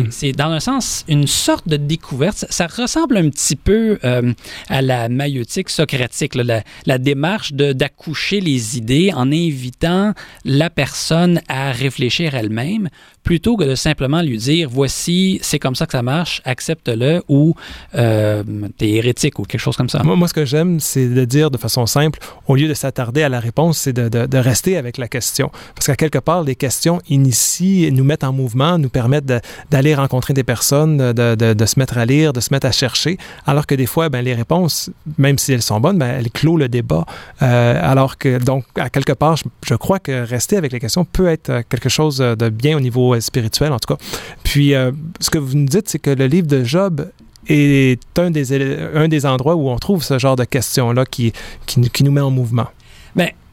C'est 0.09 0.29
mhm. 0.29 0.35
dans 0.35 0.49
un 0.49 0.59
sens 0.59 1.05
une 1.07 1.27
sorte 1.27 1.67
de 1.67 1.77
découverte. 1.77 2.45
Ça, 2.49 2.65
ressemble 2.67 3.17
un 3.17 3.29
petit 3.29 3.55
peu 3.55 3.82
euh, 4.03 4.33
à 4.69 4.81
la 4.81 5.09
maïotique 5.09 5.69
socratique, 5.69 6.35
la, 6.35 6.63
la, 6.85 6.97
démarche 6.97 7.53
d'accoucher 7.53 8.39
les 8.39 8.77
idées 8.77 9.11
en 9.13 9.31
invitant 9.31 10.13
la 10.45 10.69
personne 10.69 11.41
à 11.47 11.71
réfléchir 11.71 12.35
elle-même 12.35 12.89
plutôt 13.23 13.55
que 13.57 13.63
de 13.63 13.75
simplement 13.75 14.21
lui 14.21 14.37
dire 14.37 14.69
voici, 14.69 15.39
c'est 15.41 15.59
comme 15.59 15.75
ça 15.75 15.85
que 15.85 15.93
ça 15.93 16.01
marche, 16.01 16.41
accepte-le 16.45 17.23
ou 17.27 17.55
euh, 17.95 18.43
t'es 18.77 18.89
hérétique 18.89 19.39
ou 19.39 19.43
quelque 19.43 19.61
chose 19.61 19.77
comme 19.77 19.89
ça. 19.89 20.03
Moi, 20.03 20.27
ce 20.27 20.33
que 20.33 20.45
j'aime, 20.45 20.79
c'est 20.79 21.07
de 21.07 21.25
dire 21.25 21.49
de 21.49 21.57
façon 21.57 21.85
simple, 21.85 22.19
au 22.47 22.55
lieu 22.55 22.67
de 22.67 22.73
s'attarder 22.73 23.23
à 23.23 23.29
la 23.29 23.39
réponse, 23.39 23.77
c'est 23.79 23.93
de, 23.93 24.09
de, 24.09 24.25
de, 24.25 24.37
rester 24.37 24.77
avec 24.77 24.97
la 24.97 25.07
question. 25.07 25.51
Parce 25.75 25.87
qu'à 25.87 25.95
quelque 25.95 26.19
part, 26.19 26.43
les 26.43 26.55
questions 26.55 27.01
initient, 27.09 27.91
nous 27.91 28.03
mettent 28.03 28.23
en 28.23 28.33
mouvement, 28.33 28.77
nous 28.77 28.89
permettent 28.89 29.31
d'aller 29.71 29.95
rencontrer 29.95 30.33
des 30.33 30.43
personnes, 30.43 30.97
de, 31.13 31.35
de, 31.35 31.65
se 31.65 31.79
mettre 31.79 31.97
à 31.97 32.05
lire, 32.05 32.33
de 32.33 32.41
se 32.41 32.53
mettre 32.53 32.67
à 32.67 32.71
chercher, 32.71 33.17
alors 33.45 33.65
que 33.65 33.75
des 33.75 33.85
fois, 33.85 34.09
ben, 34.09 34.21
les 34.23 34.33
réponses, 34.33 34.89
même 35.17 35.37
si 35.37 35.53
elles 35.53 35.61
sont 35.61 35.79
bonnes, 35.79 35.97
ben, 35.97 36.19
elles 36.19 36.31
clôt 36.31 36.57
le 36.57 36.67
débat. 36.67 37.05
Euh, 37.41 37.79
alors 37.81 38.17
que, 38.17 38.37
donc, 38.37 38.65
à 38.75 38.89
quelque 38.89 39.13
part, 39.13 39.37
je, 39.37 39.43
je 39.65 39.75
crois 39.75 39.99
que 39.99 40.25
rester 40.25 40.57
avec 40.57 40.73
les 40.73 40.79
questions 40.79 41.05
peut 41.05 41.27
être 41.27 41.61
quelque 41.69 41.89
chose 41.89 42.17
de 42.17 42.49
bien 42.49 42.75
au 42.75 42.79
niveau 42.79 43.12
spirituel, 43.21 43.71
en 43.71 43.79
tout 43.79 43.93
cas. 43.93 44.01
Puis, 44.43 44.73
euh, 44.73 44.91
ce 45.19 45.29
que 45.29 45.37
vous 45.37 45.55
nous 45.55 45.65
dites, 45.65 45.89
c'est 45.89 45.99
que 45.99 46.09
le 46.09 46.25
livre 46.27 46.47
de 46.47 46.63
Job 46.63 47.09
est 47.47 48.01
un 48.17 48.31
des, 48.31 48.53
un 48.93 49.07
des 49.07 49.25
endroits 49.25 49.55
où 49.55 49.69
on 49.69 49.77
trouve 49.77 50.03
ce 50.03 50.17
genre 50.17 50.35
de 50.35 50.45
questions-là 50.45 51.05
qui, 51.05 51.33
qui, 51.65 51.81
qui 51.89 52.03
nous 52.03 52.11
met 52.11 52.21
en 52.21 52.31
mouvement. 52.31 52.67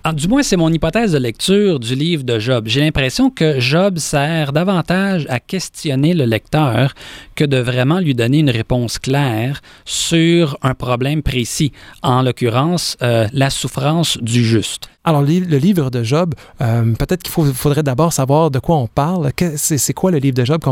Ah, 0.02 0.14
du 0.14 0.28
moins, 0.28 0.42
c'est 0.42 0.56
mon 0.56 0.72
hypothèse 0.72 1.12
de 1.12 1.18
lecture 1.18 1.78
du 1.78 1.94
livre 1.94 2.24
de 2.24 2.38
Job. 2.38 2.64
J'ai 2.66 2.80
l'impression 2.80 3.28
que 3.28 3.60
Job 3.60 3.98
sert 3.98 4.50
davantage 4.54 5.26
à 5.28 5.40
questionner 5.40 6.14
le 6.14 6.24
lecteur 6.24 6.94
que 7.34 7.44
de 7.44 7.58
vraiment 7.58 7.98
lui 7.98 8.14
donner 8.14 8.38
une 8.38 8.48
réponse 8.48 8.98
claire 8.98 9.60
sur 9.84 10.56
un 10.62 10.72
problème 10.72 11.22
précis, 11.22 11.72
en 12.02 12.22
l'occurrence 12.22 12.96
euh, 13.02 13.28
la 13.34 13.50
souffrance 13.50 14.16
du 14.22 14.42
juste. 14.42 14.88
Alors, 15.04 15.20
le 15.20 15.58
livre 15.58 15.90
de 15.90 16.02
Job, 16.02 16.34
euh, 16.62 16.94
peut-être 16.94 17.22
qu'il 17.22 17.52
faudrait 17.52 17.82
d'abord 17.82 18.14
savoir 18.14 18.50
de 18.50 18.58
quoi 18.58 18.76
on 18.76 18.86
parle. 18.86 19.30
C'est 19.56 19.92
quoi 19.92 20.10
le 20.10 20.18
livre 20.18 20.34
de 20.34 20.46
Job? 20.46 20.62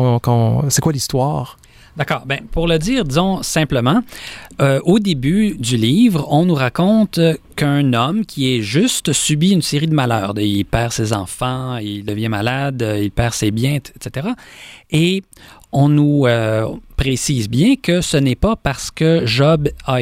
c'est 0.70 0.80
quoi 0.80 0.92
l'histoire? 0.92 1.58
D'accord. 1.98 2.26
Ben, 2.26 2.42
pour 2.52 2.68
le 2.68 2.78
dire, 2.78 3.02
disons 3.02 3.42
simplement, 3.42 4.02
euh, 4.60 4.80
au 4.84 5.00
début 5.00 5.56
du 5.58 5.76
livre, 5.76 6.28
on 6.30 6.44
nous 6.44 6.54
raconte 6.54 7.18
qu'un 7.56 7.92
homme 7.92 8.24
qui 8.24 8.54
est 8.54 8.62
juste 8.62 9.12
subit 9.12 9.50
une 9.50 9.62
série 9.62 9.88
de 9.88 9.94
malheurs. 9.94 10.32
Il 10.36 10.64
perd 10.64 10.92
ses 10.92 11.12
enfants, 11.12 11.76
il 11.78 12.04
devient 12.04 12.28
malade, 12.28 12.86
il 13.02 13.10
perd 13.10 13.34
ses 13.34 13.50
biens, 13.50 13.74
etc. 13.74 14.28
Et 14.92 15.24
on 15.72 15.88
nous 15.88 16.26
euh, 16.26 16.68
précise 16.96 17.48
bien 17.48 17.74
que 17.74 18.00
ce 18.00 18.16
n'est 18.16 18.36
pas 18.36 18.54
parce 18.54 18.92
que 18.92 19.26
Job 19.26 19.68
a, 19.84 19.98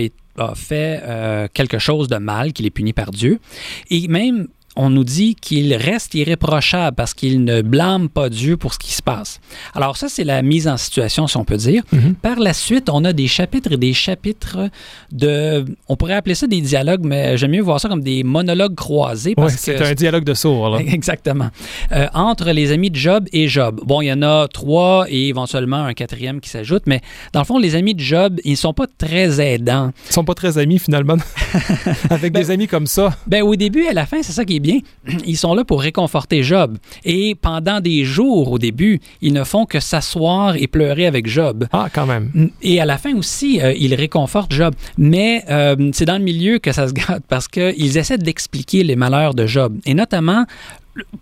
fait 0.55 1.01
euh, 1.03 1.49
quelque 1.55 1.79
chose 1.79 2.09
de 2.09 2.17
mal 2.17 2.53
qu'il 2.53 2.67
est 2.67 2.71
puni 2.71 2.93
par 2.93 3.11
Dieu. 3.11 3.41
Et 3.89 4.07
même 4.09 4.49
on 4.77 4.91
nous 4.91 5.05
dit 5.05 5.35
qu'il 5.35 5.75
reste 5.75 6.15
irréprochable 6.15 6.95
parce 6.95 7.15
qu'il 7.15 7.45
ne 7.45 7.63
blâme 7.63 8.09
pas 8.09 8.29
Dieu 8.29 8.57
pour 8.57 8.75
ce 8.75 8.79
qui 8.79 8.93
se 8.93 9.03
passe. 9.03 9.41
Alors 9.75 9.97
ça, 9.97 10.09
c'est 10.09 10.25
la 10.25 10.43
mise 10.43 10.69
en 10.69 10.77
situation, 10.77 11.27
si 11.27 11.37
on 11.37 11.45
peut 11.45 11.57
dire. 11.57 11.83
Mhm. 11.93 12.15
Par 12.15 12.39
la 12.39 12.53
suite, 12.53 12.89
on 12.91 13.05
a 13.05 13.13
des 13.13 13.27
chapitres 13.27 13.73
et 13.73 13.77
des 13.77 13.93
chapitres 13.93 14.69
de... 15.11 15.65
On 15.89 15.97
pourrait 15.97 16.15
appeler 16.15 16.35
ça 16.35 16.47
des 16.47 16.61
dialogues, 16.61 17.05
mais 17.05 17.37
j'aime 17.37 17.53
mieux 17.53 17.63
voir 17.63 17.81
ça 17.81 17.89
comme 17.89 18.03
des 18.03 18.23
monologues 18.23 18.75
croisés. 18.75 19.35
Oui, 19.37 19.51
c'est 19.57 19.81
un 19.83 19.95
dialogue 19.95 20.25
de 20.25 20.35
sourds. 20.35 20.71
Là. 20.71 20.79
Exactement. 20.87 21.49
Euh, 21.93 22.07
entre 22.15 22.51
les 22.51 22.73
amis 22.73 22.91
de 22.91 22.97
Job 22.97 23.27
et 23.33 23.49
Job. 23.49 23.81
Bon, 23.85 24.03
il 24.03 24.07
y 24.07 24.13
en 24.13 24.23
a 24.23 24.47
trois 24.49 25.07
et 25.09 25.29
éventuellement 25.29 25.85
un 25.85 25.95
quatrième 25.95 26.41
qui 26.41 26.51
s'ajoute, 26.51 26.83
mais 26.87 27.01
dans 27.33 27.41
le 27.41 27.47
fond, 27.47 27.59
les 27.59 27.75
amis 27.75 27.95
de 27.95 28.01
Job, 28.01 28.39
ils 28.45 28.57
sont 28.57 28.75
pas 28.75 28.87
très 28.99 29.41
aidants. 29.41 29.93
Ils 30.11 30.13
sont 30.13 30.25
pas 30.25 30.35
très 30.35 30.59
amis, 30.59 30.79
finalement, 30.79 31.17
avec 32.11 32.33
des 32.33 32.45
ben, 32.45 32.51
amis 32.51 32.67
comme 32.67 32.87
ça. 32.87 33.17
Ben, 33.27 33.43
au 33.43 33.57
début 33.57 33.85
et 33.85 33.89
à 33.89 33.93
la 33.93 34.07
fin, 34.07 34.23
c'est 34.23 34.33
ça 34.33 34.45
qui 34.45 34.57
est 34.57 34.61
ils 35.27 35.37
sont 35.37 35.55
là 35.55 35.65
pour 35.65 35.81
réconforter 35.83 36.43
Job. 36.43 36.79
Et 37.05 37.35
pendant 37.35 37.81
des 37.81 38.05
jours 38.05 38.53
au 38.53 38.59
début, 38.59 39.01
ils 39.23 39.33
ne 39.33 39.45
font 39.45 39.67
que 39.67 39.81
s'asseoir 39.81 40.57
et 40.57 40.67
pleurer 40.67 41.07
avec 41.07 41.27
Job. 41.27 41.67
Ah, 41.73 41.89
quand 41.93 42.07
même. 42.07 42.51
Et 42.63 42.81
à 42.81 42.85
la 42.85 42.99
fin 42.99 43.15
aussi, 43.15 43.61
euh, 43.61 43.73
ils 43.79 43.95
réconfortent 43.95 44.53
Job. 44.53 44.75
Mais 44.99 45.45
euh, 45.51 45.91
c'est 45.93 46.05
dans 46.05 46.19
le 46.19 46.25
milieu 46.25 46.59
que 46.59 46.73
ça 46.73 46.89
se 46.89 46.93
gâte 46.93 47.25
parce 47.29 47.49
qu'ils 47.49 47.97
essaient 47.97 48.19
d'expliquer 48.19 48.83
les 48.83 48.97
malheurs 48.97 49.35
de 49.35 49.47
Job. 49.47 49.79
Et 49.85 49.95
notamment, 49.95 50.47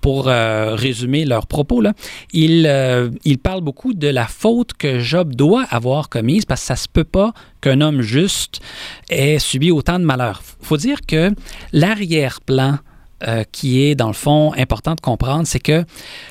pour 0.01 0.29
euh, 0.29 0.75
résumer 0.75 1.25
leurs 1.25 1.47
propos, 1.47 1.81
là, 1.81 1.93
ils, 2.33 3.39
parlent 3.43 3.61
beaucoup 3.61 3.93
de 3.93 4.09
la 4.09 4.27
faute 4.27 4.73
que 4.75 5.01
Job 5.01 5.35
doit 5.35 5.65
avoir 5.71 6.09
commise 6.09 6.45
parce 6.45 6.61
que 6.61 6.67
ça 6.69 6.77
se 6.77 6.89
peut 6.89 7.05
pas 7.05 7.33
qu'un 7.61 7.81
homme 7.81 8.01
juste 8.01 8.61
ait 9.11 9.39
subi 9.39 9.71
autant 9.71 9.99
de 9.99 10.05
malheurs. 10.05 10.43
Il 10.61 10.67
faut 10.67 10.77
dire 10.77 11.01
que 11.07 11.31
l'arrière-plan 11.73 12.79
euh, 13.27 13.43
qui 13.53 13.83
est, 13.83 13.95
dans 13.95 14.09
le 14.09 14.13
fond, 14.13 14.53
important 14.57 14.95
de 14.95 15.01
comprendre, 15.01 15.47
c'est 15.47 15.61
que 15.61 15.85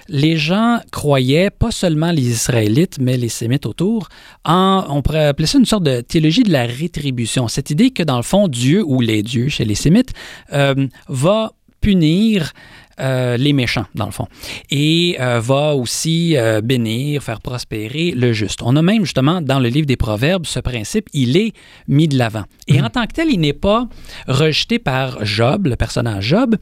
les 0.09 0.37
gens 0.37 0.79
croyaient, 0.91 1.49
pas 1.49 1.71
seulement 1.71 2.11
les 2.11 2.29
Israélites, 2.29 2.97
mais 2.99 3.17
les 3.17 3.29
Sémites 3.29 3.65
autour, 3.65 4.09
en, 4.45 4.85
on 4.89 5.01
pourrait 5.01 5.25
appeler 5.25 5.47
ça 5.47 5.57
une 5.57 5.65
sorte 5.65 5.83
de 5.83 6.01
théologie 6.01 6.43
de 6.43 6.51
la 6.51 6.65
rétribution. 6.65 7.47
Cette 7.47 7.71
idée 7.71 7.91
que, 7.91 8.03
dans 8.03 8.17
le 8.17 8.23
fond, 8.23 8.47
Dieu, 8.47 8.83
ou 8.85 9.01
les 9.01 9.23
dieux 9.23 9.49
chez 9.49 9.65
les 9.65 9.75
Sémites, 9.75 10.13
euh, 10.51 10.87
va 11.07 11.53
punir 11.81 12.51
euh, 12.99 13.37
les 13.37 13.53
méchants, 13.53 13.85
dans 13.95 14.05
le 14.05 14.11
fond, 14.11 14.27
et 14.69 15.17
va 15.19 15.75
aussi 15.75 16.35
bénir, 16.63 17.23
faire 17.23 17.41
prospérer 17.41 18.11
le 18.11 18.33
juste. 18.33 18.61
On 18.63 18.75
a 18.75 18.81
même 18.81 19.03
justement 19.03 19.41
dans 19.41 19.59
le 19.59 19.67
livre 19.67 19.87
des 19.87 19.97
Proverbes 19.97 20.45
ce 20.45 20.59
principe, 20.59 21.09
il 21.11 21.35
est 21.37 21.53
mis 21.87 22.07
de 22.07 22.17
l'avant. 22.17 22.43
Et 22.67 22.79
en 22.79 22.83
mhm. 22.83 22.89
tant 22.89 23.05
que 23.05 23.13
tel, 23.13 23.29
il 23.29 23.39
n'est 23.39 23.53
pas 23.53 23.87
rejeté 24.27 24.79
par 24.79 25.25
Job, 25.25 25.67
le 25.67 25.75
personnage 25.75 26.25
Job, 26.25 26.55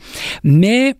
mais 0.43 0.95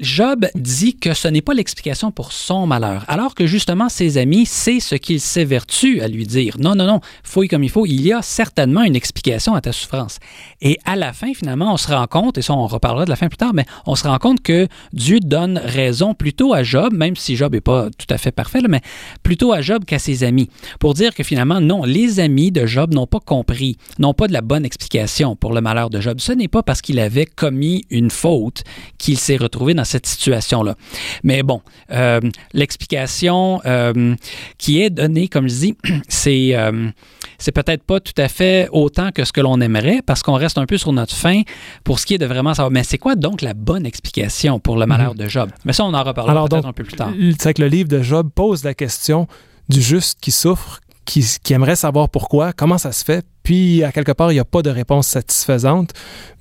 Job 0.00 0.46
dit 0.54 0.96
que 0.96 1.14
ce 1.14 1.28
n'est 1.28 1.42
pas 1.42 1.54
l'explication 1.54 2.10
pour 2.10 2.32
son 2.32 2.66
malheur, 2.66 3.04
alors 3.08 3.34
que 3.34 3.46
justement 3.46 3.88
ses 3.88 4.18
amis, 4.18 4.46
c'est 4.46 4.80
ce 4.80 4.94
qu'il 4.94 5.20
s'évertue 5.20 6.00
à 6.00 6.08
lui 6.08 6.26
dire. 6.26 6.56
Non, 6.58 6.74
non, 6.74 6.86
non, 6.86 7.00
fouille 7.22 7.48
comme 7.48 7.64
il 7.64 7.70
faut, 7.70 7.86
il 7.86 8.00
y 8.00 8.12
a 8.12 8.22
certainement 8.22 8.82
une 8.82 8.96
explication 8.96 9.54
à 9.54 9.60
ta 9.60 9.72
souffrance. 9.72 10.18
Et 10.60 10.78
à 10.84 10.96
la 10.96 11.12
fin, 11.12 11.32
finalement, 11.34 11.72
on 11.72 11.76
se 11.76 11.88
rend 11.88 12.06
compte, 12.06 12.38
et 12.38 12.42
ça 12.42 12.54
on 12.54 12.66
reparlera 12.66 13.04
de 13.04 13.10
la 13.10 13.16
fin 13.16 13.28
plus 13.28 13.36
tard, 13.36 13.54
mais 13.54 13.64
on 13.86 13.94
se 13.94 14.06
rend 14.06 14.18
compte 14.18 14.42
que 14.42 14.68
Dieu 14.92 15.20
donne 15.20 15.58
raison 15.58 16.14
plutôt 16.14 16.54
à 16.54 16.62
Job, 16.62 16.92
même 16.92 17.16
si 17.16 17.36
Job 17.36 17.52
n'est 17.52 17.60
pas 17.60 17.88
tout 17.90 18.06
à 18.12 18.18
fait 18.18 18.32
parfait, 18.32 18.60
mais 18.68 18.80
plutôt 19.22 19.52
à 19.52 19.60
Job 19.60 19.84
qu'à 19.84 19.98
ses 19.98 20.24
amis, 20.24 20.48
pour 20.80 20.94
dire 20.94 21.14
que 21.14 21.22
finalement, 21.22 21.60
non, 21.60 21.84
les 21.84 22.20
amis 22.20 22.50
de 22.50 22.66
Job 22.66 22.94
n'ont 22.94 23.06
pas 23.06 23.20
compris, 23.20 23.67
n'ont 23.98 24.14
pas 24.14 24.28
de 24.28 24.32
la 24.32 24.40
bonne 24.40 24.64
explication 24.64 25.36
pour 25.36 25.52
le 25.52 25.60
malheur 25.60 25.90
de 25.90 26.00
Job. 26.00 26.20
Ce 26.20 26.32
n'est 26.32 26.48
pas 26.48 26.62
parce 26.62 26.80
qu'il 26.80 26.98
avait 27.00 27.26
commis 27.26 27.84
une 27.90 28.10
faute 28.10 28.64
qu'il 28.98 29.18
s'est 29.18 29.36
retrouvé 29.36 29.74
dans 29.74 29.84
cette 29.84 30.06
situation-là. 30.06 30.74
Mais 31.22 31.42
bon, 31.42 31.60
euh, 31.92 32.20
l'explication 32.52 33.60
euh, 33.66 34.14
qui 34.58 34.80
est 34.82 34.90
donnée, 34.90 35.28
comme 35.28 35.48
je 35.48 35.54
dis, 35.54 35.76
c'est 36.08 36.54
euh, 36.54 36.90
c'est 37.38 37.52
peut-être 37.52 37.84
pas 37.84 38.00
tout 38.00 38.14
à 38.16 38.28
fait 38.28 38.68
autant 38.72 39.12
que 39.12 39.24
ce 39.24 39.32
que 39.32 39.40
l'on 39.40 39.60
aimerait 39.60 40.02
parce 40.04 40.22
qu'on 40.22 40.34
reste 40.34 40.58
un 40.58 40.66
peu 40.66 40.76
sur 40.76 40.92
notre 40.92 41.14
fin 41.14 41.42
pour 41.84 41.98
ce 42.00 42.06
qui 42.06 42.14
est 42.14 42.18
de 42.18 42.26
vraiment 42.26 42.52
savoir. 42.54 42.70
Mais 42.70 42.82
c'est 42.82 42.98
quoi 42.98 43.14
donc 43.14 43.42
la 43.42 43.54
bonne 43.54 43.86
explication 43.86 44.58
pour 44.58 44.76
le 44.76 44.86
malheur 44.86 45.12
mhm. 45.12 45.18
de 45.18 45.28
Job? 45.28 45.50
Mais 45.64 45.72
ça, 45.72 45.84
on 45.84 45.94
en 45.94 46.02
reparlera 46.02 46.46
peut-être 46.46 46.66
un 46.66 46.72
peu 46.72 46.84
plus 46.84 46.96
tard. 46.96 47.12
C'est 47.38 47.54
que 47.54 47.62
le 47.62 47.68
livre 47.68 47.88
de 47.88 48.02
Job 48.02 48.30
pose 48.34 48.64
la 48.64 48.74
question 48.74 49.28
du 49.68 49.80
juste 49.82 50.18
qui 50.20 50.32
souffre, 50.32 50.80
qui, 51.08 51.54
aimerait 51.54 51.76
savoir 51.76 52.08
pourquoi, 52.08 52.52
comment 52.52 52.78
ça 52.78 52.92
se 52.92 53.04
fait, 53.04 53.24
puis 53.42 53.82
à 53.82 53.92
quelque 53.92 54.12
part, 54.12 54.30
il 54.30 54.34
n'y 54.34 54.40
a 54.40 54.44
pas 54.44 54.62
de 54.62 54.70
réponse 54.70 55.06
satisfaisante, 55.06 55.92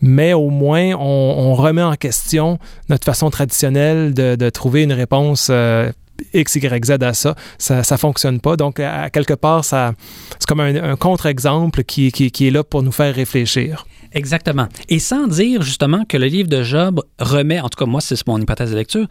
mais 0.01 0.34
au 0.34 0.49
moins, 0.49 0.93
on, 0.95 1.56
remet 1.56 1.82
en 1.82 1.95
question 1.95 2.60
notre 2.89 3.06
façon 3.06 3.30
traditionnelle 3.30 4.13
de, 4.13 4.49
trouver 4.49 4.84
une 4.84 4.93
réponse 4.93 5.47
euh, 5.49 5.91
X, 6.34 6.56
Y, 6.56 6.86
Z 6.86 6.91
à 7.01 7.13
ça, 7.13 7.36
ça 7.58 7.82
ne 7.89 7.97
fonctionne 7.97 8.39
pas. 8.41 8.58
Donc, 8.58 8.80
à, 8.80 9.10
quelque 9.10 9.34
part, 9.34 9.63
c'est 9.63 9.93
comme 10.47 10.60
un, 10.60 10.95
contre-exemple 10.97 11.84
qui, 11.84 12.12
qui, 12.12 12.47
est 12.47 12.51
là 12.51 12.63
pour 12.63 12.84
nous 12.84 12.91
faire 12.91 13.15
réfléchir. 13.15 13.86
Exactement. 14.13 14.67
Et 14.89 14.99
sans 14.99 15.27
dire 15.27 15.62
justement 15.62 16.06
que 16.06 16.17
le 16.17 16.27
livre 16.27 16.47
de 16.47 16.63
Job 16.63 17.03
remet, 17.19 17.60
en 17.60 17.69
tout 17.69 17.77
cas 17.77 17.86
moi 17.86 18.01
c'est 18.01 18.25
mon 18.25 18.39
hypothèse 18.39 18.71
de 18.71 18.75
lecture, 18.77 19.06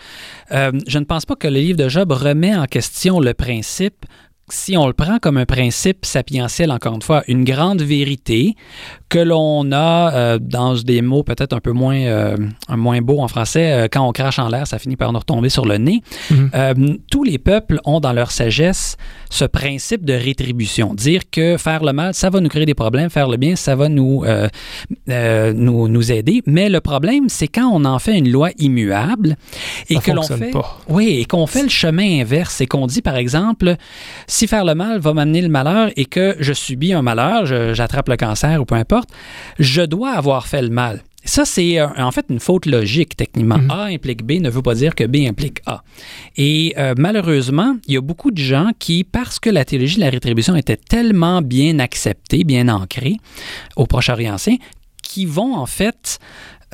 euh, 0.52 0.72
je 0.86 0.98
ne 0.98 1.04
pense 1.04 1.26
pas 1.26 1.36
que 1.36 1.48
le 1.48 1.60
livre 1.60 1.78
de 1.78 1.88
Job 1.88 2.12
remet 2.12 2.56
en 2.56 2.64
question 2.64 3.20
le 3.20 3.34
principe 3.34 4.06
si 4.48 4.76
on 4.76 4.86
le 4.86 4.92
prend 4.92 5.18
comme 5.18 5.38
un 5.38 5.44
principe 5.44 6.06
sapientiel, 6.06 6.70
encore 6.70 6.94
une 6.94 7.02
fois, 7.02 7.24
une 7.26 7.44
grande 7.44 7.82
vérité 7.82 8.54
que 9.08 9.18
l'on 9.18 9.72
a 9.72 10.12
euh, 10.14 10.38
dans 10.40 10.74
des 10.74 11.02
mots 11.02 11.22
peut-être 11.22 11.52
un 11.52 11.60
peu 11.60 11.72
moins, 11.72 11.98
euh, 11.98 12.36
moins 12.70 13.00
beaux 13.00 13.20
en 13.20 13.28
français, 13.28 13.72
euh, 13.72 13.88
quand 13.90 14.06
on 14.06 14.12
crache 14.12 14.38
en 14.38 14.48
l'air, 14.48 14.66
ça 14.66 14.78
finit 14.78 14.96
par 14.96 15.12
nous 15.12 15.18
retomber 15.18 15.48
sur 15.48 15.66
le 15.66 15.78
nez. 15.78 16.02
Mhm. 16.30 16.98
tous 17.10 17.24
les 17.24 17.38
peuples 17.38 17.80
ont 17.84 18.00
dans 18.00 18.12
leur 18.12 18.30
sagesse 18.30 18.96
ce 19.30 19.44
principe 19.44 20.04
de 20.04 20.12
rétribution. 20.12 20.94
Dire 20.94 21.22
que 21.30 21.56
faire 21.56 21.84
le 21.84 21.92
mal, 21.92 22.14
ça 22.14 22.30
va 22.30 22.40
nous 22.40 22.48
créer 22.48 22.66
des 22.66 22.74
problèmes, 22.74 23.10
faire 23.10 23.28
le 23.28 23.36
bien, 23.36 23.56
ça 23.56 23.74
va 23.74 23.88
nous, 23.88 24.24
nous, 25.06 25.88
nous, 25.88 26.12
aider. 26.12 26.42
Mais 26.46 26.68
le 26.68 26.80
problème, 26.80 27.28
c'est 27.28 27.48
quand 27.48 27.68
on 27.72 27.84
en 27.84 27.98
fait 27.98 28.16
une 28.18 28.30
loi 28.30 28.50
immuable 28.58 29.36
et 29.88 29.98
que 29.98 30.12
l'on 30.12 30.22
fait... 30.22 30.52
Oui, 30.88 31.18
et 31.20 31.24
qu'on 31.24 31.46
fait 31.46 31.62
le 31.62 31.68
chemin 31.68 32.20
inverse 32.20 32.60
et 32.60 32.66
qu'on 32.66 32.86
dit, 32.86 33.02
par 33.02 33.16
exemple, 33.16 33.76
si 34.36 34.46
faire 34.46 34.66
le 34.66 34.74
mal 34.74 34.98
va 34.98 35.14
m'amener 35.14 35.40
le 35.40 35.48
malheur 35.48 35.90
et 35.96 36.04
que 36.04 36.36
je 36.40 36.52
subis 36.52 36.92
un 36.92 37.00
malheur, 37.00 37.46
j'attrape 37.74 38.08
le 38.08 38.16
cancer 38.16 38.60
ou 38.60 38.66
peu 38.66 38.74
importe, 38.74 39.08
je 39.58 39.80
dois 39.80 40.10
avoir 40.10 40.46
fait 40.46 40.60
le 40.60 40.68
mal. 40.68 41.02
Ça, 41.24 41.44
c'est 41.44 41.80
euh, 41.80 41.88
en 41.96 42.12
fait 42.12 42.26
une 42.28 42.38
faute 42.38 42.66
logique, 42.66 43.16
techniquement. 43.16 43.58
Mhm. 43.58 43.70
A 43.70 43.84
implique 43.86 44.24
B 44.24 44.32
ne 44.32 44.48
veut 44.50 44.62
pas 44.62 44.74
dire 44.74 44.94
que 44.94 45.04
B 45.04 45.26
implique 45.26 45.60
A. 45.66 45.82
Et 46.36 46.74
euh, 46.76 46.94
malheureusement, 46.96 47.76
il 47.88 47.94
y 47.94 47.96
a 47.96 48.00
beaucoup 48.00 48.30
de 48.30 48.38
gens 48.38 48.70
qui, 48.78 49.02
parce 49.04 49.40
que 49.40 49.50
la 49.50 49.64
théologie 49.64 49.96
de 49.96 50.02
la 50.02 50.10
rétribution 50.10 50.54
était 50.54 50.76
tellement 50.76 51.42
bien 51.42 51.78
acceptée, 51.80 52.44
bien 52.44 52.68
ancrée 52.68 53.16
au 53.74 53.86
Proche-Orient 53.86 54.34
ancien, 54.34 54.56
qui 55.02 55.24
vont 55.24 55.56
en 55.56 55.66
fait 55.66 56.18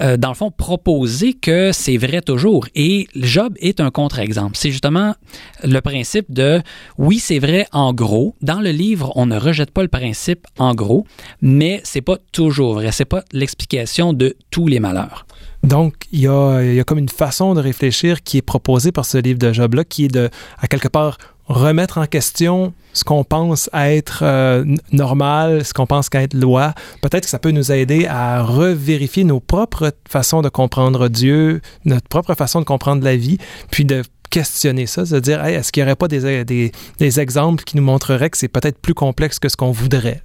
euh, 0.01 0.17
dans 0.17 0.29
le 0.29 0.35
fond, 0.35 0.51
proposer 0.51 1.35
que 1.35 1.71
c'est 1.73 1.97
vrai 1.97 2.23
toujours. 2.23 2.67
Et 2.75 3.07
Job 3.15 3.55
est 3.61 3.81
un 3.81 3.91
contre-exemple. 3.91 4.57
C'est 4.57 4.71
justement 4.71 5.15
le 5.63 5.81
principe 5.81 6.33
de 6.33 6.63
oui, 6.99 7.19
c'est 7.19 7.39
vrai 7.39 7.67
en 7.73 7.93
gros. 7.93 8.35
Dans 8.41 8.61
le 8.61 8.71
livre, 8.71 9.13
on 9.17 9.27
ne 9.27 9.39
rejette 9.39 9.71
pas 9.71 9.83
le 9.83 9.89
principe 9.89 10.47
en 10.59 10.75
gros, 10.75 11.07
mais 11.41 11.81
c'est 11.85 12.01
pas 12.01 12.17
toujours 12.33 12.75
vrai. 12.75 12.91
C'est 12.93 13.05
pas 13.05 13.23
l'explication 13.33 14.13
de 14.13 14.35
tous 14.51 14.67
les 14.67 14.81
malheurs. 14.81 15.27
Donc, 15.63 15.95
il 16.11 16.21
y, 16.21 16.27
a, 16.27 16.61
il 16.63 16.75
y 16.75 16.81
a 16.81 16.85
comme 16.85 16.99
une 16.99 17.09
façon 17.09 17.55
de 17.55 17.61
réfléchir 17.61 18.23
qui 18.23 18.39
est 18.39 18.43
proposée 18.43 18.91
par 18.91 19.05
ce 19.05 19.19
livre 19.19 19.39
de 19.39 19.53
Job-là, 19.53 19.85
qui 19.85 20.07
est 20.07 20.09
de, 20.09 20.29
à 20.59 20.67
quelque 20.67 20.89
part, 20.89 21.19
remettre 21.47 21.99
en 21.99 22.07
question 22.07 22.73
ce 22.93 23.05
qu'on 23.05 23.25
pense 23.25 23.71
être 23.73 24.21
euh, 24.23 24.65
normal, 24.93 25.65
ce 25.65 25.73
qu'on 25.73 25.87
pense 25.87 26.09
qu'être 26.09 26.35
loi. 26.35 26.75
Peut-être 27.01 27.25
que 27.25 27.31
ça 27.31 27.39
peut 27.39 27.51
nous 27.51 27.73
aider 27.73 28.07
à 28.07 28.43
revérifier 28.43 29.25
nos 29.25 29.41
propres 29.41 29.93
façons 30.09 30.43
de 30.43 30.49
comprendre 30.49 31.09
Dieu, 31.09 31.61
notre 31.85 32.09
propre 32.09 32.35
façon 32.35 32.61
de 32.61 32.65
comprendre 32.65 33.03
la 33.03 33.17
vie, 33.17 33.39
puis 33.71 33.85
de 33.85 34.03
questionner 34.33 34.87
ça, 34.87 35.05
de 35.05 35.21
dire, 35.21 35.45
est-ce 35.45 35.71
qu'il 35.71 35.83
n'y 35.83 35.89
aurait 35.89 35.95
pas 35.95 36.09
des, 36.09 36.43
des, 36.45 36.73
des 36.99 37.21
exemples 37.21 37.65
qui 37.65 37.77
nous 37.77 37.83
montreraient 37.83 38.31
que 38.31 38.39
c'est 38.39 38.49
peut-être 38.49 38.79
plus 38.79 38.95
complexe 38.95 39.39
que 39.39 39.51
ce 39.51 39.57
qu'on 39.57 39.73
voudrait? 39.73 40.23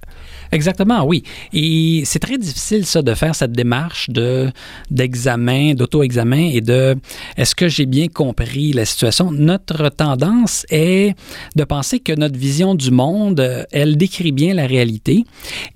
Exactement, 0.50 1.04
oui. 1.04 1.24
Et 1.52 2.02
c'est 2.06 2.18
très 2.18 2.38
difficile, 2.38 2.86
ça, 2.86 3.02
de 3.02 3.12
faire 3.12 3.34
cette 3.34 3.52
démarche 3.52 4.08
de, 4.08 4.50
d'examen, 4.90 5.74
d'auto-examen 5.74 6.50
et 6.54 6.62
de 6.62 6.96
est-ce 7.36 7.54
que 7.54 7.68
j'ai 7.68 7.84
bien 7.84 8.08
compris 8.08 8.72
la 8.72 8.86
situation? 8.86 9.30
Notre 9.30 9.90
tendance 9.90 10.64
est 10.70 11.14
de 11.54 11.64
penser 11.64 12.00
que 12.00 12.14
notre 12.14 12.38
vision 12.38 12.74
du 12.74 12.90
monde, 12.90 13.66
elle 13.72 13.98
décrit 13.98 14.32
bien 14.32 14.54
la 14.54 14.66
réalité. 14.66 15.24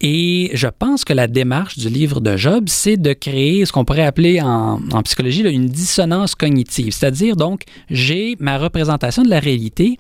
Et 0.01 0.51
je 0.55 0.69
pense 0.69 1.05
que 1.05 1.13
la 1.13 1.27
démarche 1.27 1.77
du 1.77 1.91
livre 1.91 2.23
de 2.23 2.39
Job, 2.39 2.65
c'est 2.69 2.97
de 2.97 3.13
créer 3.13 3.67
ce 3.67 3.73
qu'on 3.73 3.85
pourrait 3.85 4.07
appeler 4.07 4.41
en, 4.41 4.81
en 4.91 5.03
psychologie 5.03 5.43
une 5.43 5.67
dissonance 5.67 6.35
cognitive. 6.35 6.95
C'est-à-dire, 6.95 7.37
donc, 7.37 7.65
j'ai 7.91 8.22
ma 8.41 8.59
représentation 8.59 9.23
de 9.23 9.31
la 9.31 9.41
réalité 9.41 9.99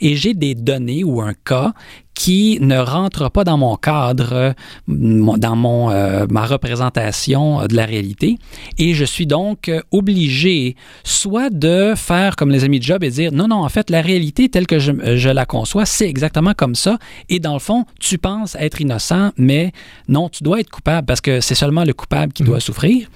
et 0.00 0.16
j'ai 0.16 0.34
des 0.34 0.54
données 0.54 1.04
ou 1.04 1.20
un 1.20 1.34
cas 1.34 1.72
qui 2.14 2.58
ne 2.60 2.78
rentre 2.78 3.28
pas 3.28 3.44
dans 3.44 3.58
mon 3.58 3.76
cadre, 3.76 4.54
dans 4.86 5.56
mon, 5.56 5.90
euh, 5.90 6.26
ma 6.30 6.46
représentation 6.46 7.66
de 7.66 7.74
la 7.74 7.84
réalité. 7.84 8.38
Et 8.78 8.94
je 8.94 9.04
suis 9.04 9.26
donc 9.26 9.70
obligé 9.90 10.76
soit 11.02 11.50
de 11.50 11.94
faire 11.96 12.36
comme 12.36 12.50
les 12.50 12.64
amis 12.64 12.78
de 12.78 12.84
Job 12.84 13.02
et 13.02 13.10
dire 13.10 13.32
non, 13.32 13.48
non, 13.48 13.64
en 13.64 13.68
fait, 13.68 13.90
la 13.90 14.00
réalité 14.00 14.48
telle 14.48 14.66
que 14.66 14.78
je, 14.78 14.92
je 15.16 15.28
la 15.28 15.44
conçois, 15.44 15.86
c'est 15.86 16.08
exactement 16.08 16.54
comme 16.54 16.76
ça. 16.76 16.98
Et 17.28 17.40
dans 17.40 17.54
le 17.54 17.58
fond, 17.58 17.84
tu 17.98 18.18
penses 18.18 18.56
être 18.60 18.80
innocent, 18.80 19.32
mais 19.36 19.72
non, 20.08 20.28
tu 20.28 20.44
dois 20.44 20.60
être 20.60 20.70
coupable 20.70 21.06
parce 21.06 21.20
que 21.20 21.40
c'est 21.40 21.56
seulement 21.56 21.84
le 21.84 21.92
coupable 21.92 22.32
qui 22.32 22.44
doit 22.44 22.58
mmh. 22.58 22.60
souffrir. 22.60 23.08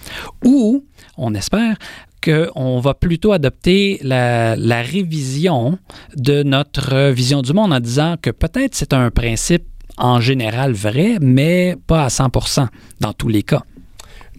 Ou, 0.45 0.85
on 1.17 1.35
espère, 1.35 1.77
qu'on 2.23 2.81
va 2.81 2.95
plutôt 2.95 3.33
adopter 3.33 3.99
la, 4.03 4.57
la, 4.57 4.83
révision 4.83 5.79
de 6.17 6.43
notre 6.43 7.11
vision 7.11 7.43
du 7.43 7.53
monde 7.53 7.73
en 7.73 7.81
disant 7.81 8.17
que 8.21 8.31
peut-être 8.31 8.75
c'est 8.75 8.93
un 8.93 9.11
principe 9.11 9.65
en 9.97 10.21
général 10.21 10.73
vrai, 10.73 11.19
mais 11.21 11.77
pas 11.87 12.05
à 12.05 12.09
100% 12.09 12.69
dans 13.01 13.13
tous 13.13 13.29
les 13.29 13.43
cas. 13.43 13.63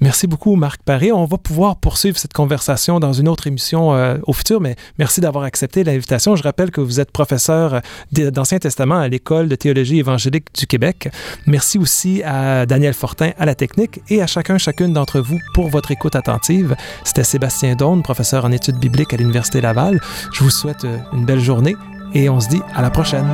Merci 0.01 0.27
beaucoup, 0.27 0.55
Marc 0.55 0.81
Paré. 0.83 1.11
On 1.11 1.25
va 1.25 1.37
pouvoir 1.37 1.75
poursuivre 1.75 2.17
cette 2.17 2.33
conversation 2.33 2.99
dans 2.99 3.13
une 3.13 3.27
autre 3.27 3.47
émission 3.47 3.93
euh, 3.93 4.17
au 4.27 4.33
futur, 4.33 4.61
mais 4.61 4.75
merci 4.97 5.19
d'avoir 5.19 5.43
accepté 5.43 5.83
l'invitation. 5.83 6.35
Je 6.35 6.43
rappelle 6.43 6.71
que 6.71 6.79
vous 6.81 6.99
êtes 6.99 7.11
professeur 7.11 7.81
d'Ancien 8.11 8.59
Testament 8.59 8.99
à 8.99 9.07
l'École 9.07 9.49
de 9.49 9.55
théologie 9.55 9.99
évangélique 9.99 10.47
du 10.57 10.67
Québec. 10.67 11.09
Merci 11.47 11.77
aussi 11.77 12.23
à 12.23 12.65
Daniel 12.65 12.93
Fortin 12.93 13.31
à 13.37 13.45
la 13.45 13.55
technique 13.55 13.99
et 14.09 14.21
à 14.21 14.27
chacun, 14.27 14.57
chacune 14.57 14.93
d'entre 14.93 15.19
vous 15.19 15.39
pour 15.53 15.69
votre 15.69 15.91
écoute 15.91 16.15
attentive. 16.15 16.75
C'était 17.03 17.23
Sébastien 17.23 17.75
Daune, 17.75 18.01
professeur 18.01 18.45
en 18.45 18.51
études 18.51 18.77
bibliques 18.77 19.13
à 19.13 19.17
l'Université 19.17 19.61
Laval. 19.61 19.99
Je 20.33 20.43
vous 20.43 20.49
souhaite 20.49 20.85
euh, 20.85 20.97
une 21.13 21.25
belle 21.25 21.41
journée 21.41 21.75
et 22.13 22.29
on 22.29 22.39
se 22.39 22.49
dit 22.49 22.61
à 22.73 22.81
la 22.81 22.89
prochaine. 22.89 23.27